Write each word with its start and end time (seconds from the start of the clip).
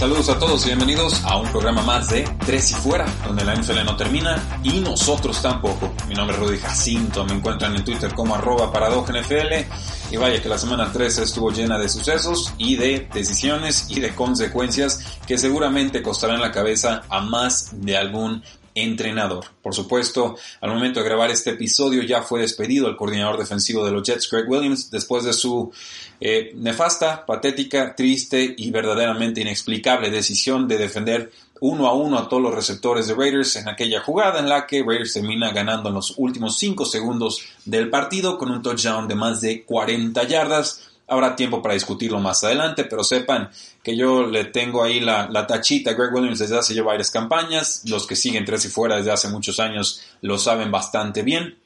Saludos 0.00 0.30
a 0.30 0.38
todos 0.38 0.64
y 0.64 0.68
bienvenidos 0.68 1.22
a 1.26 1.36
un 1.36 1.46
programa 1.50 1.82
más 1.82 2.08
de 2.08 2.22
Tres 2.46 2.70
y 2.70 2.74
Fuera, 2.74 3.04
donde 3.26 3.44
la 3.44 3.54
NFL 3.54 3.84
no 3.84 3.96
termina 3.96 4.42
y 4.62 4.80
nosotros 4.80 5.42
tampoco. 5.42 5.92
Mi 6.08 6.14
nombre 6.14 6.34
es 6.34 6.42
Rudy 6.42 6.56
Jacinto, 6.56 7.26
me 7.26 7.34
encuentran 7.34 7.76
en 7.76 7.84
Twitter 7.84 8.14
como 8.14 8.34
arroba 8.34 8.72
NFL 8.72 10.10
y 10.10 10.16
vaya 10.16 10.40
que 10.40 10.48
la 10.48 10.56
semana 10.56 10.90
13 10.90 11.24
estuvo 11.24 11.50
llena 11.50 11.78
de 11.78 11.90
sucesos 11.90 12.54
y 12.56 12.76
de 12.76 13.10
decisiones 13.12 13.90
y 13.90 14.00
de 14.00 14.14
consecuencias 14.14 15.18
que 15.26 15.36
seguramente 15.36 16.00
costarán 16.00 16.40
la 16.40 16.50
cabeza 16.50 17.02
a 17.10 17.20
más 17.20 17.68
de 17.72 17.98
algún 17.98 18.42
entrenador. 18.74 19.46
Por 19.62 19.74
supuesto, 19.74 20.36
al 20.60 20.70
momento 20.70 21.00
de 21.00 21.06
grabar 21.06 21.30
este 21.30 21.50
episodio 21.50 22.02
ya 22.02 22.22
fue 22.22 22.40
despedido 22.40 22.88
el 22.88 22.96
coordinador 22.96 23.38
defensivo 23.38 23.84
de 23.84 23.92
los 23.92 24.02
Jets, 24.02 24.30
Greg 24.30 24.48
Williams, 24.48 24.90
después 24.90 25.24
de 25.24 25.32
su 25.32 25.72
eh, 26.20 26.52
nefasta, 26.54 27.24
patética, 27.26 27.94
triste 27.94 28.54
y 28.56 28.70
verdaderamente 28.70 29.40
inexplicable 29.40 30.10
decisión 30.10 30.68
de 30.68 30.78
defender 30.78 31.30
uno 31.60 31.86
a 31.86 31.94
uno 31.94 32.18
a 32.18 32.28
todos 32.28 32.42
los 32.42 32.54
receptores 32.54 33.06
de 33.06 33.14
Raiders 33.14 33.56
en 33.56 33.68
aquella 33.68 34.00
jugada 34.00 34.40
en 34.40 34.48
la 34.48 34.66
que 34.66 34.82
Raiders 34.82 35.12
termina 35.12 35.52
ganando 35.52 35.90
en 35.90 35.94
los 35.94 36.14
últimos 36.16 36.58
5 36.58 36.86
segundos 36.86 37.42
del 37.64 37.90
partido 37.90 38.38
con 38.38 38.50
un 38.50 38.62
touchdown 38.62 39.06
de 39.06 39.14
más 39.14 39.40
de 39.40 39.64
40 39.64 40.22
yardas. 40.24 40.89
Habrá 41.10 41.36
tiempo 41.36 41.60
para 41.60 41.74
discutirlo 41.74 42.20
más 42.20 42.42
adelante, 42.44 42.84
pero 42.84 43.04
sepan 43.04 43.50
que 43.82 43.96
yo 43.96 44.24
le 44.26 44.44
tengo 44.46 44.82
ahí 44.82 45.00
la, 45.00 45.28
la, 45.28 45.46
tachita 45.46 45.90
a 45.90 45.94
Greg 45.94 46.14
Williams 46.14 46.38
desde 46.38 46.56
hace 46.56 46.72
ya 46.72 46.82
varias 46.82 47.10
campañas. 47.10 47.82
Los 47.86 48.06
que 48.06 48.16
siguen 48.16 48.44
tres 48.44 48.64
y 48.64 48.68
fuera 48.68 48.96
desde 48.96 49.10
hace 49.10 49.28
muchos 49.28 49.60
años 49.60 50.00
lo 50.22 50.38
saben 50.38 50.70
bastante 50.70 51.22
bien. 51.22 51.58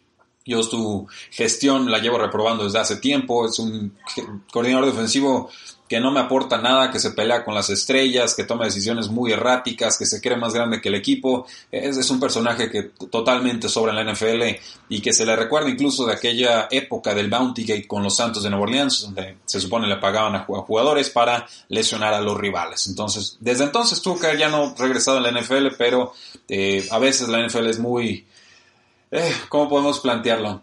Yo 0.47 0.63
su 0.63 1.07
gestión 1.31 1.91
la 1.91 1.99
llevo 1.99 2.19
reprobando 2.19 2.65
desde 2.65 2.79
hace 2.79 2.97
tiempo. 2.97 3.47
Es 3.47 3.59
un 3.59 3.97
coordinador 4.53 4.87
defensivo 4.87 5.51
que 5.89 6.01
no 6.01 6.11
me 6.11 6.21
aporta 6.21 6.59
nada, 6.59 6.91
que 6.91 6.99
se 6.99 7.11
pelea 7.11 7.45
con 7.45 7.55
las 7.55 7.69
estrellas, 7.69 8.35
que 8.35 8.45
toma 8.45 8.65
decisiones 8.65 9.09
muy 9.09 9.33
erráticas, 9.33 9.99
que 9.99 10.07
se 10.07 10.21
cree 10.21 10.37
más 10.37 10.55
grande 10.55 10.81
que 10.81 10.89
el 10.89 10.95
equipo. 10.95 11.47
Es, 11.71 11.97
es, 11.97 12.11
un 12.11 12.19
personaje 12.19 12.71
que 12.71 12.85
totalmente 13.11 13.69
sobra 13.69 13.93
en 13.93 14.05
la 14.05 14.13
NFL 14.13 14.43
y 14.89 15.01
que 15.01 15.13
se 15.13 15.27
le 15.27 15.37
recuerda 15.37 15.69
incluso 15.69 16.07
de 16.07 16.15
aquella 16.15 16.69
época 16.71 17.15
del 17.15 17.29
Bounty 17.29 17.65
Gate 17.65 17.87
con 17.87 18.03
los 18.03 18.17
Santos 18.17 18.43
de 18.43 18.51
Nueva 18.51 18.65
Orleans, 18.65 19.03
donde 19.03 19.37
se 19.45 19.61
supone 19.61 19.87
le 19.87 19.97
pagaban 19.97 20.35
a 20.35 20.41
jugadores 20.41 21.11
para 21.11 21.47
lesionar 21.69 22.15
a 22.15 22.21
los 22.21 22.39
rivales. 22.39 22.87
Entonces, 22.87 23.37
desde 23.41 23.65
entonces 23.65 24.01
Tuca 24.01 24.35
ya 24.35 24.49
no 24.49 24.75
regresado 24.77 25.19
en 25.19 25.35
la 25.35 25.41
NFL, 25.41 25.77
pero 25.77 26.15
eh, 26.49 26.87
a 26.91 26.99
veces 26.99 27.29
la 27.29 27.47
NFL 27.47 27.67
es 27.69 27.79
muy, 27.79 28.27
eh, 29.15 29.33
¿cómo 29.49 29.69
podemos 29.69 30.01
plantearlo? 30.01 30.63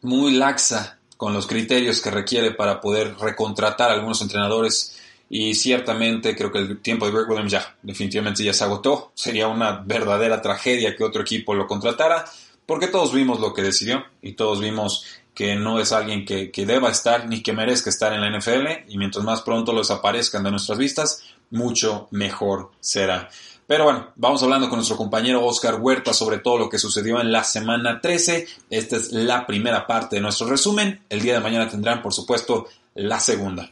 Muy 0.00 0.32
laxa 0.32 0.98
con 1.18 1.34
los 1.34 1.46
criterios 1.46 2.00
que 2.00 2.10
requiere 2.10 2.52
para 2.52 2.80
poder 2.80 3.16
recontratar 3.18 3.90
a 3.90 3.92
algunos 3.92 4.22
entrenadores 4.22 4.98
y 5.28 5.54
ciertamente 5.54 6.34
creo 6.34 6.50
que 6.50 6.58
el 6.58 6.80
tiempo 6.80 7.04
de 7.04 7.12
Greg 7.12 7.28
Williams 7.28 7.52
ya 7.52 7.76
definitivamente 7.82 8.42
ya 8.42 8.54
se 8.54 8.64
agotó. 8.64 9.12
Sería 9.14 9.46
una 9.46 9.72
verdadera 9.72 10.40
tragedia 10.40 10.96
que 10.96 11.04
otro 11.04 11.20
equipo 11.20 11.54
lo 11.54 11.66
contratara 11.66 12.24
porque 12.64 12.88
todos 12.88 13.12
vimos 13.12 13.40
lo 13.40 13.52
que 13.52 13.60
decidió 13.60 14.04
y 14.22 14.32
todos 14.32 14.60
vimos 14.60 15.04
que 15.34 15.54
no 15.54 15.78
es 15.78 15.92
alguien 15.92 16.24
que, 16.24 16.50
que 16.50 16.64
deba 16.64 16.90
estar 16.90 17.28
ni 17.28 17.42
que 17.42 17.52
merezca 17.52 17.90
estar 17.90 18.14
en 18.14 18.22
la 18.22 18.38
NFL 18.38 18.88
y 18.88 18.96
mientras 18.96 19.22
más 19.22 19.42
pronto 19.42 19.74
los 19.74 19.90
aparezcan 19.90 20.44
de 20.44 20.50
nuestras 20.50 20.78
vistas, 20.78 21.22
mucho 21.50 22.08
mejor 22.10 22.70
será. 22.80 23.28
Pero 23.66 23.84
bueno, 23.84 24.12
vamos 24.16 24.42
hablando 24.42 24.68
con 24.68 24.78
nuestro 24.78 24.96
compañero 24.96 25.44
Oscar 25.44 25.76
Huerta 25.80 26.12
sobre 26.12 26.38
todo 26.38 26.58
lo 26.58 26.68
que 26.68 26.78
sucedió 26.78 27.20
en 27.20 27.32
la 27.32 27.44
semana 27.44 28.00
13. 28.00 28.46
Esta 28.70 28.96
es 28.96 29.12
la 29.12 29.46
primera 29.46 29.86
parte 29.86 30.16
de 30.16 30.22
nuestro 30.22 30.46
resumen. 30.46 31.04
El 31.08 31.20
día 31.20 31.34
de 31.34 31.40
mañana 31.40 31.68
tendrán, 31.68 32.02
por 32.02 32.12
supuesto, 32.12 32.66
la 32.94 33.20
segunda. 33.20 33.70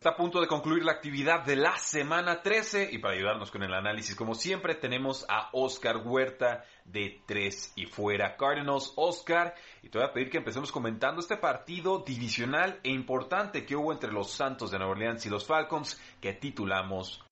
Está 0.00 0.10
a 0.12 0.16
punto 0.16 0.40
de 0.40 0.46
concluir 0.46 0.82
la 0.82 0.92
actividad 0.92 1.44
de 1.44 1.56
la 1.56 1.76
semana 1.76 2.40
13 2.40 2.88
y 2.90 2.96
para 2.96 3.12
ayudarnos 3.12 3.50
con 3.50 3.62
el 3.62 3.74
análisis, 3.74 4.16
como 4.16 4.34
siempre, 4.34 4.74
tenemos 4.74 5.26
a 5.28 5.50
Oscar 5.52 5.98
Huerta 5.98 6.64
de 6.86 7.20
Tres 7.26 7.74
y 7.76 7.84
Fuera 7.84 8.34
Cardinals. 8.38 8.94
Oscar, 8.96 9.54
y 9.82 9.90
te 9.90 9.98
voy 9.98 10.06
a 10.06 10.12
pedir 10.14 10.30
que 10.30 10.38
empecemos 10.38 10.72
comentando 10.72 11.20
este 11.20 11.36
partido 11.36 11.98
divisional 11.98 12.80
e 12.82 12.88
importante 12.88 13.66
que 13.66 13.76
hubo 13.76 13.92
entre 13.92 14.10
los 14.10 14.30
Santos 14.30 14.70
de 14.70 14.78
Nueva 14.78 14.92
Orleans 14.92 15.26
y 15.26 15.28
los 15.28 15.44
Falcons 15.44 16.00
que 16.18 16.32
titulamos 16.32 17.22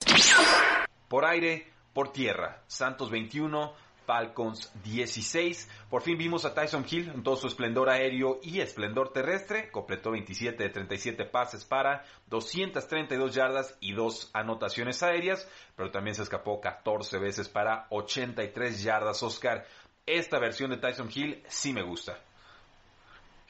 por 1.08 1.24
aire, 1.24 1.66
por 1.92 2.12
tierra. 2.12 2.62
Santos 2.66 3.10
21, 3.10 3.72
Falcons 4.06 4.72
16. 4.84 5.68
Por 5.90 6.00
fin 6.00 6.16
vimos 6.16 6.46
a 6.46 6.54
Tyson 6.54 6.86
Hill 6.88 7.10
en 7.14 7.22
todo 7.22 7.36
su 7.36 7.46
esplendor 7.46 7.90
aéreo 7.90 8.40
y 8.42 8.60
esplendor 8.60 9.12
terrestre. 9.12 9.70
Completó 9.70 10.12
27 10.12 10.62
de 10.62 10.70
37 10.70 11.24
pases 11.26 11.64
para 11.64 12.04
232 12.28 13.34
yardas 13.34 13.76
y 13.80 13.92
dos 13.92 14.30
anotaciones 14.32 15.02
aéreas, 15.02 15.46
pero 15.76 15.90
también 15.90 16.14
se 16.14 16.22
escapó 16.22 16.60
14 16.60 17.18
veces 17.18 17.50
para 17.50 17.86
83 17.90 18.82
yardas. 18.82 19.22
Oscar, 19.22 19.66
esta 20.06 20.38
versión 20.38 20.70
de 20.70 20.78
Tyson 20.78 21.10
Hill 21.14 21.42
sí 21.48 21.74
me 21.74 21.82
gusta. 21.82 22.18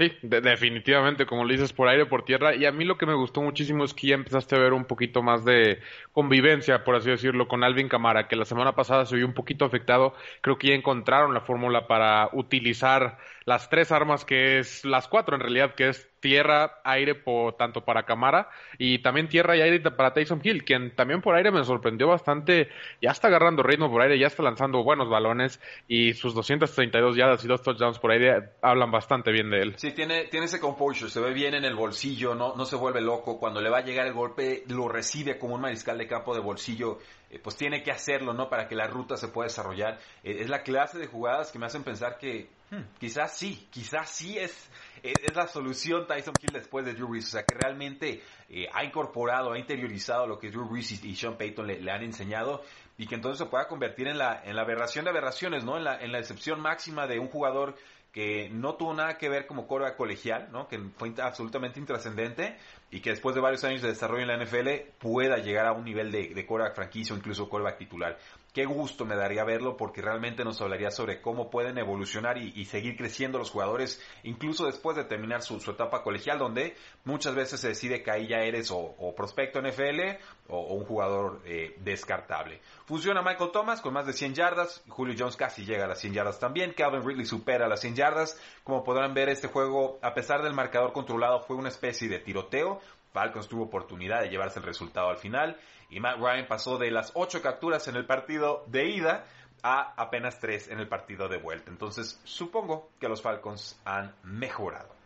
Sí, 0.00 0.12
de 0.22 0.41
definitivamente, 0.41 1.26
como 1.26 1.44
le 1.44 1.54
dices, 1.54 1.72
por 1.72 1.88
aire, 1.88 2.06
por 2.06 2.25
tierra. 2.25 2.54
Y 2.54 2.64
a 2.66 2.70
mí 2.70 2.84
lo 2.84 2.97
que 2.97 3.04
me 3.04 3.14
gustó 3.14 3.42
muchísimo 3.42 3.82
es 3.84 3.94
que 3.94 4.06
ya 4.06 4.14
empezaste 4.14 4.54
a 4.54 4.60
ver 4.60 4.72
un 4.72 4.84
poquito 4.84 5.22
más 5.25 5.44
de 5.44 5.81
convivencia, 6.12 6.84
por 6.84 6.94
así 6.94 7.10
decirlo, 7.10 7.48
con 7.48 7.64
Alvin 7.64 7.88
Camara, 7.88 8.28
que 8.28 8.36
la 8.36 8.44
semana 8.44 8.76
pasada 8.76 9.06
se 9.06 9.16
vio 9.16 9.26
un 9.26 9.34
poquito 9.34 9.64
afectado. 9.64 10.14
Creo 10.41 10.56
que 10.56 10.69
ya 10.69 10.75
encontraron 10.75 11.34
la 11.34 11.41
fórmula 11.41 11.88
para 11.88 12.31
utilizar 12.32 13.19
las 13.48 13.70
tres 13.70 13.91
armas 13.92 14.26
que 14.26 14.59
es, 14.59 14.84
las 14.84 15.09
cuatro 15.09 15.34
en 15.34 15.41
realidad, 15.41 15.75
que 15.75 15.88
es 15.88 16.06
tierra, 16.20 16.82
aire 16.84 17.14
por, 17.14 17.56
tanto 17.56 17.82
para 17.82 18.03
Camara 18.03 18.50
y 18.76 18.98
también 18.98 19.26
tierra 19.26 19.56
y 19.56 19.62
aire 19.62 19.81
para 19.91 20.12
Tyson 20.12 20.42
Hill, 20.44 20.64
quien 20.64 20.94
también 20.94 21.22
por 21.22 21.34
aire 21.34 21.50
me 21.50 21.64
sorprendió 21.64 22.09
bastante, 22.09 22.69
ya 23.00 23.10
está 23.10 23.28
agarrando 23.28 23.62
ritmo 23.62 23.91
por 23.91 24.03
aire, 24.03 24.19
ya 24.19 24.26
está 24.26 24.42
lanzando 24.42 24.84
buenos 24.84 25.09
balones 25.09 25.62
y 25.86 26.12
sus 26.12 26.34
232 26.34 27.16
yardas 27.16 27.42
y 27.42 27.48
dos 27.48 27.62
touchdowns 27.62 27.98
por 27.98 28.10
aire 28.10 28.50
hablan 28.60 28.91
bastante 28.91 29.32
bien 29.32 29.48
de 29.48 29.62
él. 29.62 29.75
Sí, 29.78 29.92
tiene, 29.92 30.25
tiene 30.25 30.44
ese 30.44 30.60
composure, 30.60 31.10
se 31.10 31.20
ve 31.20 31.32
bien 31.32 31.54
en 31.54 31.65
el 31.65 31.75
bolsillo, 31.75 32.34
no, 32.34 32.54
no 32.54 32.66
se 32.66 32.76
vuelve 32.76 33.00
loco, 33.00 33.38
cuando 33.38 33.62
le 33.62 33.70
va 33.70 33.78
a 33.78 33.82
llegar 33.82 34.06
el 34.06 34.12
golpe 34.12 34.65
lo 34.69 34.88
recibe 34.88 35.38
como 35.38 35.54
un 35.54 35.62
mariscal 35.62 35.97
de 35.97 36.06
campo 36.06 36.34
de 36.34 36.41
bolsillo, 36.41 36.98
eh, 37.30 37.38
pues 37.42 37.56
tiene 37.56 37.82
que 37.82 37.92
hacerlo, 37.92 38.34
¿no? 38.34 38.50
Para 38.50 38.69
que 38.69 38.75
la 38.75 38.88
ruta 38.88 39.16
se 39.16 39.28
pueda 39.28 39.48
desarrollar. 39.48 39.98
Eh, 40.22 40.38
es 40.41 40.50
la 40.50 40.62
clase 40.62 40.98
de 40.98 41.06
jugadas 41.06 41.50
que 41.50 41.59
me 41.59 41.65
hacen 41.65 41.82
pensar 41.82 42.19
que 42.19 42.57
Hmm, 42.70 42.82
quizás 42.98 43.36
sí, 43.36 43.66
quizás 43.70 44.10
sí 44.10 44.38
es, 44.38 44.68
es, 45.02 45.34
la 45.34 45.46
solución 45.46 46.06
Tyson 46.06 46.34
Hill 46.40 46.52
después 46.52 46.84
de 46.84 46.92
Drew 46.92 47.08
Brees. 47.08 47.28
O 47.28 47.30
sea, 47.30 47.44
que 47.44 47.54
realmente 47.54 48.22
eh, 48.50 48.66
ha 48.72 48.84
incorporado, 48.84 49.52
ha 49.52 49.58
interiorizado 49.58 50.26
lo 50.26 50.38
que 50.38 50.50
Drew 50.50 50.68
Brees 50.68 51.02
y, 51.02 51.16
Sean 51.16 51.38
Payton 51.38 51.66
le, 51.66 51.90
han 51.90 52.02
enseñado 52.02 52.62
y 52.98 53.06
que 53.06 53.14
entonces 53.14 53.38
se 53.38 53.46
pueda 53.46 53.68
convertir 53.68 54.08
en 54.08 54.18
la, 54.18 54.42
en 54.44 54.54
la 54.54 54.62
aberración 54.62 55.04
de 55.04 55.10
aberraciones, 55.10 55.65
¿no? 55.65 55.78
En 55.78 55.84
la, 55.84 55.98
en 55.98 56.12
la 56.12 56.18
excepción 56.18 56.60
máxima 56.60 57.06
de 57.06 57.18
un 57.18 57.28
jugador 57.28 57.76
que 58.12 58.48
no 58.50 58.74
tuvo 58.74 58.94
nada 58.94 59.18
que 59.18 59.28
ver 59.28 59.47
como 59.47 59.66
coreback 59.66 59.97
colegial, 59.97 60.48
¿no? 60.50 60.66
que 60.66 60.78
fue 60.97 61.12
absolutamente 61.22 61.78
intrascendente 61.78 62.56
y 62.91 63.00
que 63.00 63.10
después 63.10 63.34
de 63.34 63.41
varios 63.41 63.62
años 63.64 63.82
de 63.82 63.88
desarrollo 63.88 64.22
en 64.22 64.28
la 64.28 64.44
NFL 64.44 64.91
pueda 64.98 65.36
llegar 65.38 65.66
a 65.66 65.72
un 65.72 65.84
nivel 65.84 66.10
de, 66.10 66.34
de 66.34 66.47
franquicia 66.74 67.14
o 67.14 67.18
incluso 67.18 67.48
coreback 67.48 67.78
titular 67.78 68.18
qué 68.53 68.65
gusto 68.65 69.04
me 69.04 69.16
daría 69.16 69.45
verlo 69.45 69.77
porque 69.77 70.03
realmente 70.03 70.45
nos 70.45 70.60
hablaría 70.60 70.91
sobre 70.91 71.21
cómo 71.21 71.50
pueden 71.50 71.78
evolucionar 71.78 72.39
y, 72.39 72.65
seguir 72.65 72.97
creciendo 72.97 73.39
los 73.39 73.50
jugadores, 73.50 74.00
incluso 74.22 74.66
después 74.66 74.97
de 74.97 75.04
terminar 75.04 75.42
su, 75.42 75.59
etapa 75.71 76.03
colegial, 76.03 76.39
donde 76.39 76.74
muchas 77.04 77.34
veces 77.34 77.60
se 77.60 77.68
decide 77.68 78.03
que 78.03 78.10
ahí 78.10 78.27
ya 78.28 78.39
eres 78.39 78.71
o, 78.71 79.15
prospecto 79.16 79.60
NFL 79.60 80.18
o, 80.48 80.74
un 80.74 80.84
jugador 80.84 81.41
eh, 81.45 81.77
descartable. 81.80 82.60
Funciona 82.86 83.22
Michael 83.22 83.50
Thomas 83.53 83.80
con 83.80 83.92
más 83.92 84.06
de 84.06 84.12
100 84.12 84.34
yardas, 84.34 84.83
Julio 84.89 85.15
Jones 85.18 85.36
casi 85.36 85.65
llega 85.65 85.84
a 85.84 85.89
las 85.89 86.00
100 86.00 86.15
yardas 86.15 86.39
también, 86.39 86.72
Calvin 86.72 87.06
Ridley 87.06 87.27
supera 87.27 87.68
las 87.68 87.80
100 87.80 87.97
yardas, 87.97 88.41
como 88.65 88.83
podrán 88.83 89.15
ver 89.15 89.28
este 89.28 89.48
juego, 89.48 89.98
a 90.03 90.15
pesar 90.15 90.42
del 90.42 90.54
marcador 90.54 90.92
controlado, 90.92 91.41
fue 91.41 91.56
una 91.56 91.68
especie 91.68 92.09
de 92.09 92.18
tiroteo, 92.18 92.80
Falcons 93.13 93.49
tuvo 93.49 93.65
oportunidad 93.65 94.22
de 94.22 94.28
llevarse 94.28 94.59
el 94.59 94.66
resultado 94.66 95.09
al 95.09 95.19
final 95.19 95.59
y 95.91 96.01
Matt 96.01 96.19
Ryan 96.19 96.47
pasó 96.47 96.78
de 96.78 96.91
las 96.91 97.13
ocho 97.15 97.41
capturas 97.43 97.89
en 97.89 97.97
el 97.97 98.07
partido 98.07 98.65
de 98.66 98.89
ida 98.91 99.25
a 99.63 99.95
apenas 99.97 100.39
tres 100.39 100.69
en 100.69 100.78
el 100.78 100.89
partido 100.89 101.28
de 101.28 101.39
vuelta. 101.39 101.71
Entonces 101.71 102.21
supongo 102.25 102.91
que 103.01 103.09
los 103.09 103.22
Falcons 103.22 103.81
han 103.84 104.15
mejorado. 104.22 104.99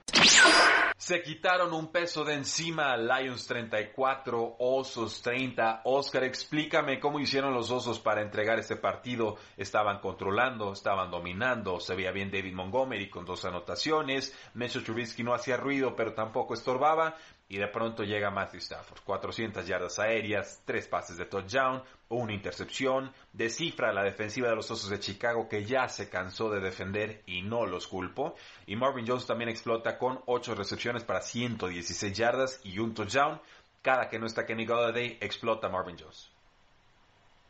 Se 0.97 1.21
quitaron 1.21 1.73
un 1.73 1.91
peso 1.91 2.25
de 2.25 2.35
encima 2.35 2.97
Lions 2.97 3.47
34, 3.47 4.57
Osos 4.59 5.21
30. 5.23 5.81
Oscar, 5.85 6.23
explícame 6.23 7.01
cómo 7.01 7.19
hicieron 7.19 7.53
los 7.53 7.71
Osos 7.73 7.99
para 7.99 8.23
entregar 8.23 8.59
este 8.59 8.77
partido. 8.77 9.37
Estaban 9.57 9.99
controlando, 9.99 10.73
estaban 10.73 11.11
dominando. 11.11 11.81
Se 11.81 11.97
veía 11.97 12.13
bien 12.13 12.31
David 12.31 12.55
Montgomery 12.55 13.11
con 13.11 13.25
dos 13.25 13.45
anotaciones. 13.45 14.33
Mitchell 14.55 14.85
Trubisky 14.85 15.25
no 15.25 15.35
hacía 15.35 15.57
ruido, 15.57 15.97
pero 15.97 16.15
tampoco 16.15 16.55
estorbaba. 16.55 17.17
Y 17.53 17.59
de 17.59 17.69
pronto 17.69 18.03
llega 18.03 18.31
Matthew 18.31 18.61
Stafford. 18.61 19.03
400 19.05 19.67
yardas 19.67 19.99
aéreas, 19.99 20.63
tres 20.65 20.89
pases 20.89 21.19
de 21.19 21.27
touchdown, 21.27 21.83
una 22.09 22.33
intercepción. 22.33 23.13
Descifra 23.31 23.93
la 23.93 24.03
defensiva 24.03 24.49
de 24.49 24.57
los 24.57 24.71
Osos 24.71 24.89
de 24.89 24.99
Chicago 24.99 25.47
que 25.51 25.63
ya 25.63 25.87
se 25.87 26.09
cansó 26.09 26.49
de 26.49 26.61
defender 26.61 27.23
y 27.27 27.43
no 27.43 27.67
los 27.67 27.89
culpo. 27.89 28.37
Y 28.65 28.75
Marvin 28.75 29.07
Jones 29.07 29.27
también 29.27 29.51
explota 29.51 29.99
con 29.99 30.23
8 30.25 30.55
recepciones 30.55 31.05
para 31.05 31.21
116 31.21 32.17
yardas 32.17 32.59
y 32.65 32.79
un 32.79 32.95
touchdown. 32.95 33.39
Cada 33.83 34.09
que 34.09 34.19
no 34.19 34.25
está 34.25 34.47
Kenny 34.47 34.65
Golladay, 34.65 35.19
explota 35.21 35.69
Marvin 35.69 35.99
Jones. 36.01 36.32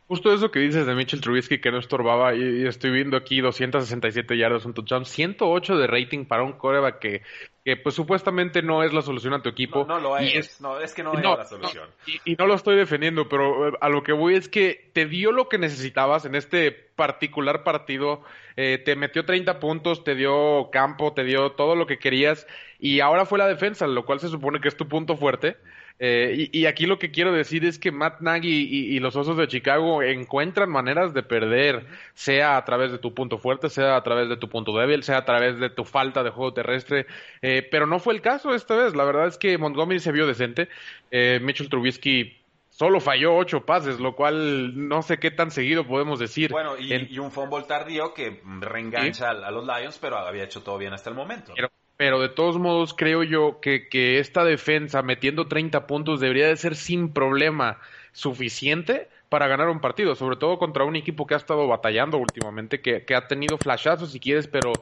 Justo 0.08 0.32
eso 0.32 0.50
que 0.50 0.58
dices 0.60 0.84
de 0.84 0.94
Mitchell 0.94 1.20
Trubisky 1.20 1.58
que 1.58 1.70
no 1.70 1.78
estorbaba, 1.78 2.34
y, 2.34 2.66
estoy 2.66 2.90
viendo 2.90 3.16
aquí 3.16 3.40
267 3.40 4.36
yardas, 4.36 4.66
un 4.66 4.74
touchdown, 4.74 5.06
108 5.06 5.78
de 5.78 5.86
rating 5.86 6.24
para 6.26 6.42
un 6.42 6.52
coreback 6.52 6.98
que, 6.98 7.22
que 7.64 7.76
pues 7.76 7.94
supuestamente 7.94 8.62
no 8.62 8.82
es 8.82 8.92
la 8.92 9.02
solución 9.02 9.32
a 9.32 9.42
tu 9.42 9.48
equipo. 9.48 9.86
No, 9.86 10.00
lo 10.00 10.18
es, 10.18 10.60
no, 10.60 10.80
es 10.80 10.92
que 10.92 11.02
no, 11.02 11.14
es 11.14 11.22
la 11.22 11.44
solución. 11.44 11.88
y, 12.24 12.34
no 12.34 12.46
lo 12.46 12.54
estoy 12.54 12.76
defendiendo, 12.76 13.28
pero 13.28 13.68
eh, 13.68 13.72
a 13.80 13.88
lo 13.88 14.02
que 14.02 14.12
voy 14.12 14.34
es 14.34 14.48
que 14.48 14.90
te 14.92 15.06
dio 15.06 15.32
lo 15.32 15.48
que 15.48 15.58
necesitabas 15.58 16.24
en 16.24 16.34
este 16.34 16.72
particular 16.72 17.62
partido, 17.64 18.22
eh, 18.56 18.82
te 18.84 18.96
metió 18.96 19.24
30 19.24 19.60
puntos, 19.60 20.04
te 20.04 20.14
dio 20.14 20.68
campo, 20.70 21.14
te 21.14 21.24
dio 21.24 21.52
todo 21.52 21.76
lo 21.76 21.86
que 21.86 21.98
querías, 21.98 22.46
y 22.78 23.00
ahora 23.00 23.24
fue 23.24 23.38
la 23.38 23.48
defensa, 23.48 23.86
lo 23.86 24.04
cual 24.04 24.20
se 24.20 24.28
supone 24.28 24.60
que 24.60 24.68
es 24.68 24.76
tu 24.76 24.88
punto 24.88 25.16
fuerte. 25.16 25.56
Eh, 26.04 26.50
y, 26.50 26.66
aquí 26.66 26.86
lo 26.86 26.98
que 26.98 27.12
quiero 27.12 27.32
decir 27.32 27.64
es 27.64 27.78
que 27.78 27.92
Matt 27.92 28.22
Nagy 28.22 28.48
y, 28.48 28.98
los 28.98 29.14
Osos 29.14 29.36
de 29.36 29.46
Chicago 29.46 30.02
encuentran 30.02 30.68
maneras 30.68 31.14
de 31.14 31.22
perder, 31.22 31.86
sea 32.12 32.56
a 32.56 32.64
través 32.64 32.90
de 32.90 32.98
tu 32.98 33.14
punto 33.14 33.38
fuerte, 33.38 33.70
sea 33.70 33.94
a 33.94 34.02
través 34.02 34.28
de 34.28 34.36
tu 34.36 34.48
punto 34.48 34.76
débil, 34.76 35.04
sea 35.04 35.18
a 35.18 35.24
través 35.24 35.60
de 35.60 35.70
tu 35.70 35.84
falta 35.84 36.24
de 36.24 36.30
juego 36.30 36.52
terrestre, 36.54 37.06
eh, 37.40 37.68
pero 37.70 37.86
no 37.86 38.00
fue 38.00 38.14
el 38.14 38.20
caso 38.20 38.52
esta 38.52 38.74
vez. 38.74 38.96
La 38.96 39.04
verdad 39.04 39.28
es 39.28 39.38
que 39.38 39.56
Montgomery 39.58 40.00
se 40.00 40.10
vio 40.10 40.26
decente. 40.26 40.68
Eh, 41.12 41.38
Mitchell 41.40 41.68
Trubisky 41.68 42.36
solo 42.68 42.98
falló 42.98 43.36
ocho 43.36 43.64
pases, 43.64 44.00
lo 44.00 44.16
cual 44.16 44.88
no 44.88 45.02
sé 45.02 45.20
qué 45.20 45.30
tan 45.30 45.52
seguido 45.52 45.86
podemos 45.86 46.18
decir. 46.18 46.50
Bueno, 46.50 46.76
y, 46.76 47.16
un 47.20 47.30
fumble 47.30 47.62
tardío 47.62 48.12
que 48.12 48.42
reengancha 48.58 49.30
a, 49.30 49.50
los 49.52 49.64
Lions, 49.64 49.98
pero 50.00 50.18
había 50.18 50.42
hecho 50.42 50.64
todo 50.64 50.78
bien 50.78 50.94
hasta 50.94 51.10
el 51.10 51.14
momento 51.14 51.54
pero 51.54 51.70
de 52.02 52.28
todos 52.28 52.58
modos 52.58 52.94
creo 52.94 53.22
yo 53.22 53.60
que, 53.60 53.88
que 53.88 54.18
esta 54.18 54.44
defensa 54.44 55.02
metiendo 55.02 55.46
30 55.46 55.86
puntos 55.86 56.20
debería 56.20 56.48
de 56.48 56.56
ser 56.56 56.74
sin 56.74 57.12
problema 57.12 57.78
suficiente 58.12 59.08
para 59.28 59.46
ganar 59.46 59.68
un 59.68 59.80
partido, 59.80 60.14
sobre 60.14 60.36
todo 60.36 60.58
contra 60.58 60.84
un 60.84 60.96
equipo 60.96 61.26
que 61.26 61.34
ha 61.34 61.38
estado 61.38 61.66
batallando 61.66 62.18
últimamente, 62.18 62.80
que, 62.80 63.04
que 63.04 63.14
ha 63.14 63.28
tenido 63.28 63.56
flashazos 63.56 64.12
si 64.12 64.20
quieres, 64.20 64.46
pero 64.46 64.72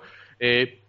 eh, 0.41 0.81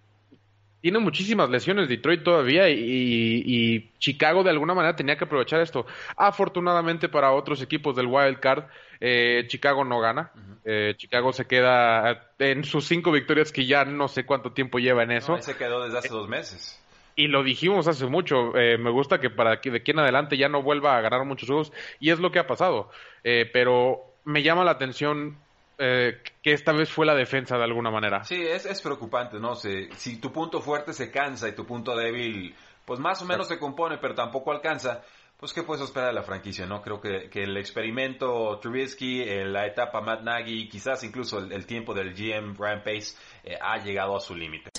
tiene 0.81 0.97
muchísimas 0.97 1.49
lesiones 1.49 1.87
Detroit 1.87 2.23
todavía 2.23 2.67
y, 2.69 3.91
Chicago 3.99 4.43
de 4.43 4.49
alguna 4.49 4.73
manera 4.73 4.95
tenía 4.95 5.15
que 5.15 5.25
aprovechar 5.25 5.61
esto. 5.61 5.85
Afortunadamente 6.17 7.07
para 7.07 7.31
otros 7.31 7.61
equipos 7.61 7.95
del 7.95 8.07
Wild 8.07 8.39
Card, 8.39 8.63
eh, 9.01 9.43
Chicago 9.47 9.83
no 9.83 9.99
gana. 9.99 10.31
Eh, 10.63 10.93
Chicago 10.95 11.33
se 11.33 11.45
queda 11.45 12.31
en 12.39 12.63
sus 12.63 12.85
cinco 12.85 13.11
victorias 13.11 13.51
que 13.51 13.65
ya 13.65 13.83
no 13.83 14.07
sé 14.07 14.25
cuánto 14.25 14.53
tiempo 14.53 14.79
lleva 14.79 15.03
en 15.03 15.11
eso. 15.11 15.37
se 15.41 15.57
quedó 15.57 15.83
desde 15.83 15.97
hace 15.97 16.09
dos 16.09 16.29
meses. 16.29 16.81
Y 17.17 17.27
lo 17.27 17.43
dijimos 17.43 17.87
hace 17.89 18.05
mucho, 18.05 18.55
eh, 18.55 18.77
me 18.77 18.89
gusta 18.89 19.19
que 19.19 19.29
para 19.29 19.59
que 19.59 19.69
de 19.69 19.79
aquí 19.79 19.91
en 19.91 19.99
adelante 19.99 20.37
ya 20.37 20.47
no 20.47 20.63
vuelva 20.63 20.95
a 20.95 21.01
ganar 21.01 21.25
muchos 21.25 21.49
juegos 21.49 21.73
y 21.99 22.11
es 22.11 22.19
lo 22.19 22.31
que 22.31 22.39
ha 22.39 22.47
pasado. 22.47 22.89
pero 23.21 23.99
me 24.23 24.43
llama 24.43 24.63
la 24.63 24.71
atención 24.71 25.37
eh, 25.83 26.21
que 26.43 26.53
esta 26.53 26.73
vez 26.73 26.91
fue 26.91 27.07
la 27.07 27.15
defensa 27.15 27.57
de 27.57 27.63
alguna 27.63 27.89
manera. 27.89 28.23
Sí, 28.23 28.39
es, 28.39 28.67
es 28.67 28.81
preocupante, 28.83 29.39
¿no? 29.39 29.55
Si, 29.55 29.89
si 29.95 30.17
tu 30.17 30.31
punto 30.31 30.61
fuerte 30.61 30.93
se 30.93 31.09
cansa 31.09 31.49
y 31.49 31.53
tu 31.53 31.65
punto 31.65 31.95
débil, 31.95 32.53
pues 32.85 32.99
más 32.99 33.19
o 33.23 33.25
menos 33.25 33.47
se 33.47 33.57
compone, 33.57 33.97
pero 33.97 34.13
tampoco 34.13 34.51
alcanza, 34.51 35.01
pues 35.41 35.53
qué 35.53 35.63
puedes 35.63 35.83
esperar 35.83 36.09
de 36.09 36.13
la 36.13 36.21
franquicia, 36.21 36.67
¿no? 36.67 36.83
Creo 36.83 37.01
que, 37.01 37.27
el 37.33 37.57
experimento 37.57 38.59
Trubisky, 38.59 39.23
eh, 39.23 39.43
la 39.43 39.65
etapa 39.65 39.99
Matt 39.99 40.21
Nagy, 40.21 40.69
quizás 40.69 41.03
incluso 41.03 41.39
el, 41.39 41.65
tiempo 41.65 41.95
del 41.95 42.13
GM 42.13 42.53
Brian 42.55 42.83
Pace 42.83 43.15
eh, 43.43 43.57
ha 43.59 43.79
llegado 43.79 44.15
a 44.15 44.19
su 44.19 44.35
límite. 44.35 44.69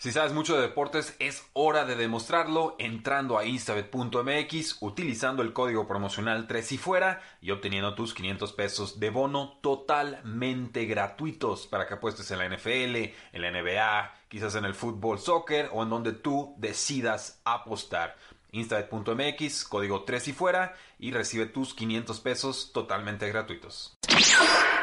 Si 0.00 0.12
sabes 0.12 0.34
mucho 0.34 0.54
de 0.54 0.60
deportes, 0.60 1.16
es 1.18 1.48
hora 1.54 1.86
de 1.86 1.96
demostrarlo 1.96 2.76
entrando 2.78 3.38
a 3.38 3.46
instabet.mx, 3.46 4.76
utilizando 4.82 5.42
el 5.42 5.54
código 5.54 5.88
promocional 5.88 6.46
3 6.46 6.72
y 6.72 6.76
fuera 6.76 7.22
y 7.40 7.50
obteniendo 7.50 7.94
tus 7.94 8.12
500 8.12 8.52
pesos 8.52 9.00
de 9.00 9.08
bono 9.08 9.58
totalmente 9.62 10.84
gratuitos 10.84 11.66
para 11.66 11.86
que 11.86 11.94
apuestes 11.94 12.30
en 12.30 12.38
la 12.38 12.48
NFL, 12.54 12.96
en 13.32 13.42
la 13.42 13.50
NBA, 13.50 14.14
quizás 14.28 14.54
en 14.56 14.66
el 14.66 14.74
fútbol, 14.74 15.18
soccer 15.18 15.70
o 15.72 15.82
en 15.82 15.88
donde 15.88 16.12
tú 16.12 16.54
decidas 16.58 17.40
apostar. 17.44 18.16
Instabet.mx, 18.52 19.64
código 19.64 20.04
3 20.04 20.28
y 20.28 20.32
fuera 20.32 20.74
y 20.98 21.12
recibe 21.12 21.46
tus 21.46 21.74
500 21.74 22.20
pesos 22.20 22.72
totalmente 22.72 23.28
gratuitos. 23.28 23.96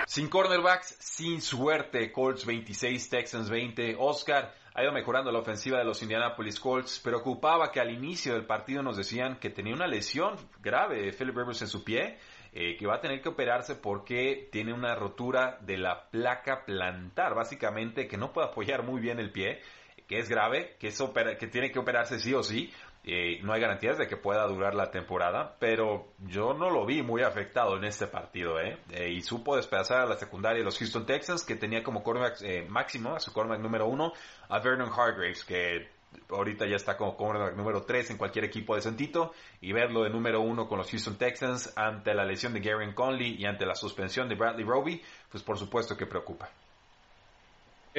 Sin 0.08 0.30
cornerbacks, 0.30 0.96
sin 1.00 1.42
suerte, 1.42 2.12
Colts 2.12 2.46
26, 2.46 3.10
Texans 3.10 3.50
20. 3.50 3.98
Oscar 4.00 4.54
ha 4.74 4.84
ido 4.84 4.92
mejorando 4.92 5.32
la 5.32 5.40
ofensiva 5.40 5.80
de 5.80 5.84
los 5.84 6.02
Indianapolis 6.02 6.60
Colts. 6.60 7.00
Preocupaba 7.00 7.72
que 7.72 7.82
al 7.82 7.92
inicio 7.92 8.34
del 8.34 8.46
partido 8.46 8.82
nos 8.82 8.96
decían 8.96 9.38
que 9.40 9.50
tenía 9.50 9.74
una 9.74 9.88
lesión 9.88 10.36
grave 10.62 11.12
Philip 11.12 11.36
Rivers 11.36 11.62
en 11.62 11.68
su 11.68 11.84
pie, 11.84 12.18
eh, 12.54 12.78
que 12.78 12.88
va 12.88 12.96
a 12.96 13.02
tener 13.02 13.22
que 13.22 13.30
operarse 13.30 13.76
porque 13.76 14.48
tiene 14.52 14.74
una 14.74 14.96
rotura 14.96 15.58
de 15.62 15.78
la 15.78 16.10
placa 16.10 16.64
plantar, 16.66 17.36
básicamente 17.36 18.08
que 18.08 18.18
no 18.18 18.32
puede 18.32 18.48
apoyar 18.48 18.84
muy 18.84 19.02
bien 19.02 19.20
el 19.20 19.32
pie 19.32 19.62
que 20.08 20.20
es 20.20 20.30
grave, 20.30 20.78
que, 20.80 20.88
es 20.88 21.04
que 21.38 21.48
tiene 21.48 21.72
que 21.72 21.80
operarse 21.80 22.20
sí 22.20 22.34
o 22.34 22.42
sí, 22.42 22.72
eh, 23.10 23.40
no 23.42 23.54
hay 23.54 23.62
garantías 23.62 23.98
de 23.98 24.06
que 24.06 24.18
pueda 24.18 24.46
durar 24.48 24.76
la 24.76 24.92
temporada, 24.92 25.56
pero 25.60 26.10
yo 26.28 26.54
no 26.54 26.70
lo 26.70 26.86
vi 26.86 27.02
muy 27.02 27.22
afectado 27.22 27.78
en 27.78 27.86
este 27.86 28.06
partido, 28.06 28.60
¿eh? 28.60 28.80
eh 28.92 29.10
y 29.12 29.22
supo 29.22 29.56
despedazar 29.56 30.02
a 30.02 30.06
la 30.06 30.18
secundaria 30.18 30.60
de 30.60 30.66
los 30.66 30.78
Houston 30.78 31.06
Texans, 31.06 31.46
que 31.46 31.56
tenía 31.56 31.84
como 31.84 32.04
cornerback 32.04 32.42
eh, 32.42 32.66
máximo, 32.68 33.16
a 33.16 33.22
su 33.22 33.32
cornerback 33.32 33.64
número 33.64 33.88
uno, 33.88 34.12
a 34.50 34.60
Vernon 34.60 34.90
Hargraves, 34.90 35.46
que 35.46 35.88
ahorita 36.30 36.68
ya 36.68 36.76
está 36.76 36.98
como 36.98 37.16
cornerback 37.16 37.56
número 37.56 37.84
tres 37.84 38.12
en 38.12 38.18
cualquier 38.18 38.44
equipo 38.44 38.76
de 38.76 38.82
sentito, 38.82 39.32
y 39.62 39.72
verlo 39.72 40.04
de 40.04 40.10
número 40.10 40.42
uno 40.42 40.68
con 40.68 40.78
los 40.78 40.92
Houston 40.92 41.18
Texans 41.18 41.72
ante 41.78 42.14
la 42.14 42.26
lesión 42.26 42.54
de 42.54 42.60
Gary 42.60 42.94
Conley 42.94 43.38
y 43.40 43.46
ante 43.46 43.66
la 43.66 43.76
suspensión 43.76 44.28
de 44.28 44.36
Bradley 44.36 44.66
Roby, 44.66 45.02
pues 45.32 45.42
por 45.44 45.58
supuesto 45.58 45.96
que 45.96 46.08
preocupa. 46.08 46.50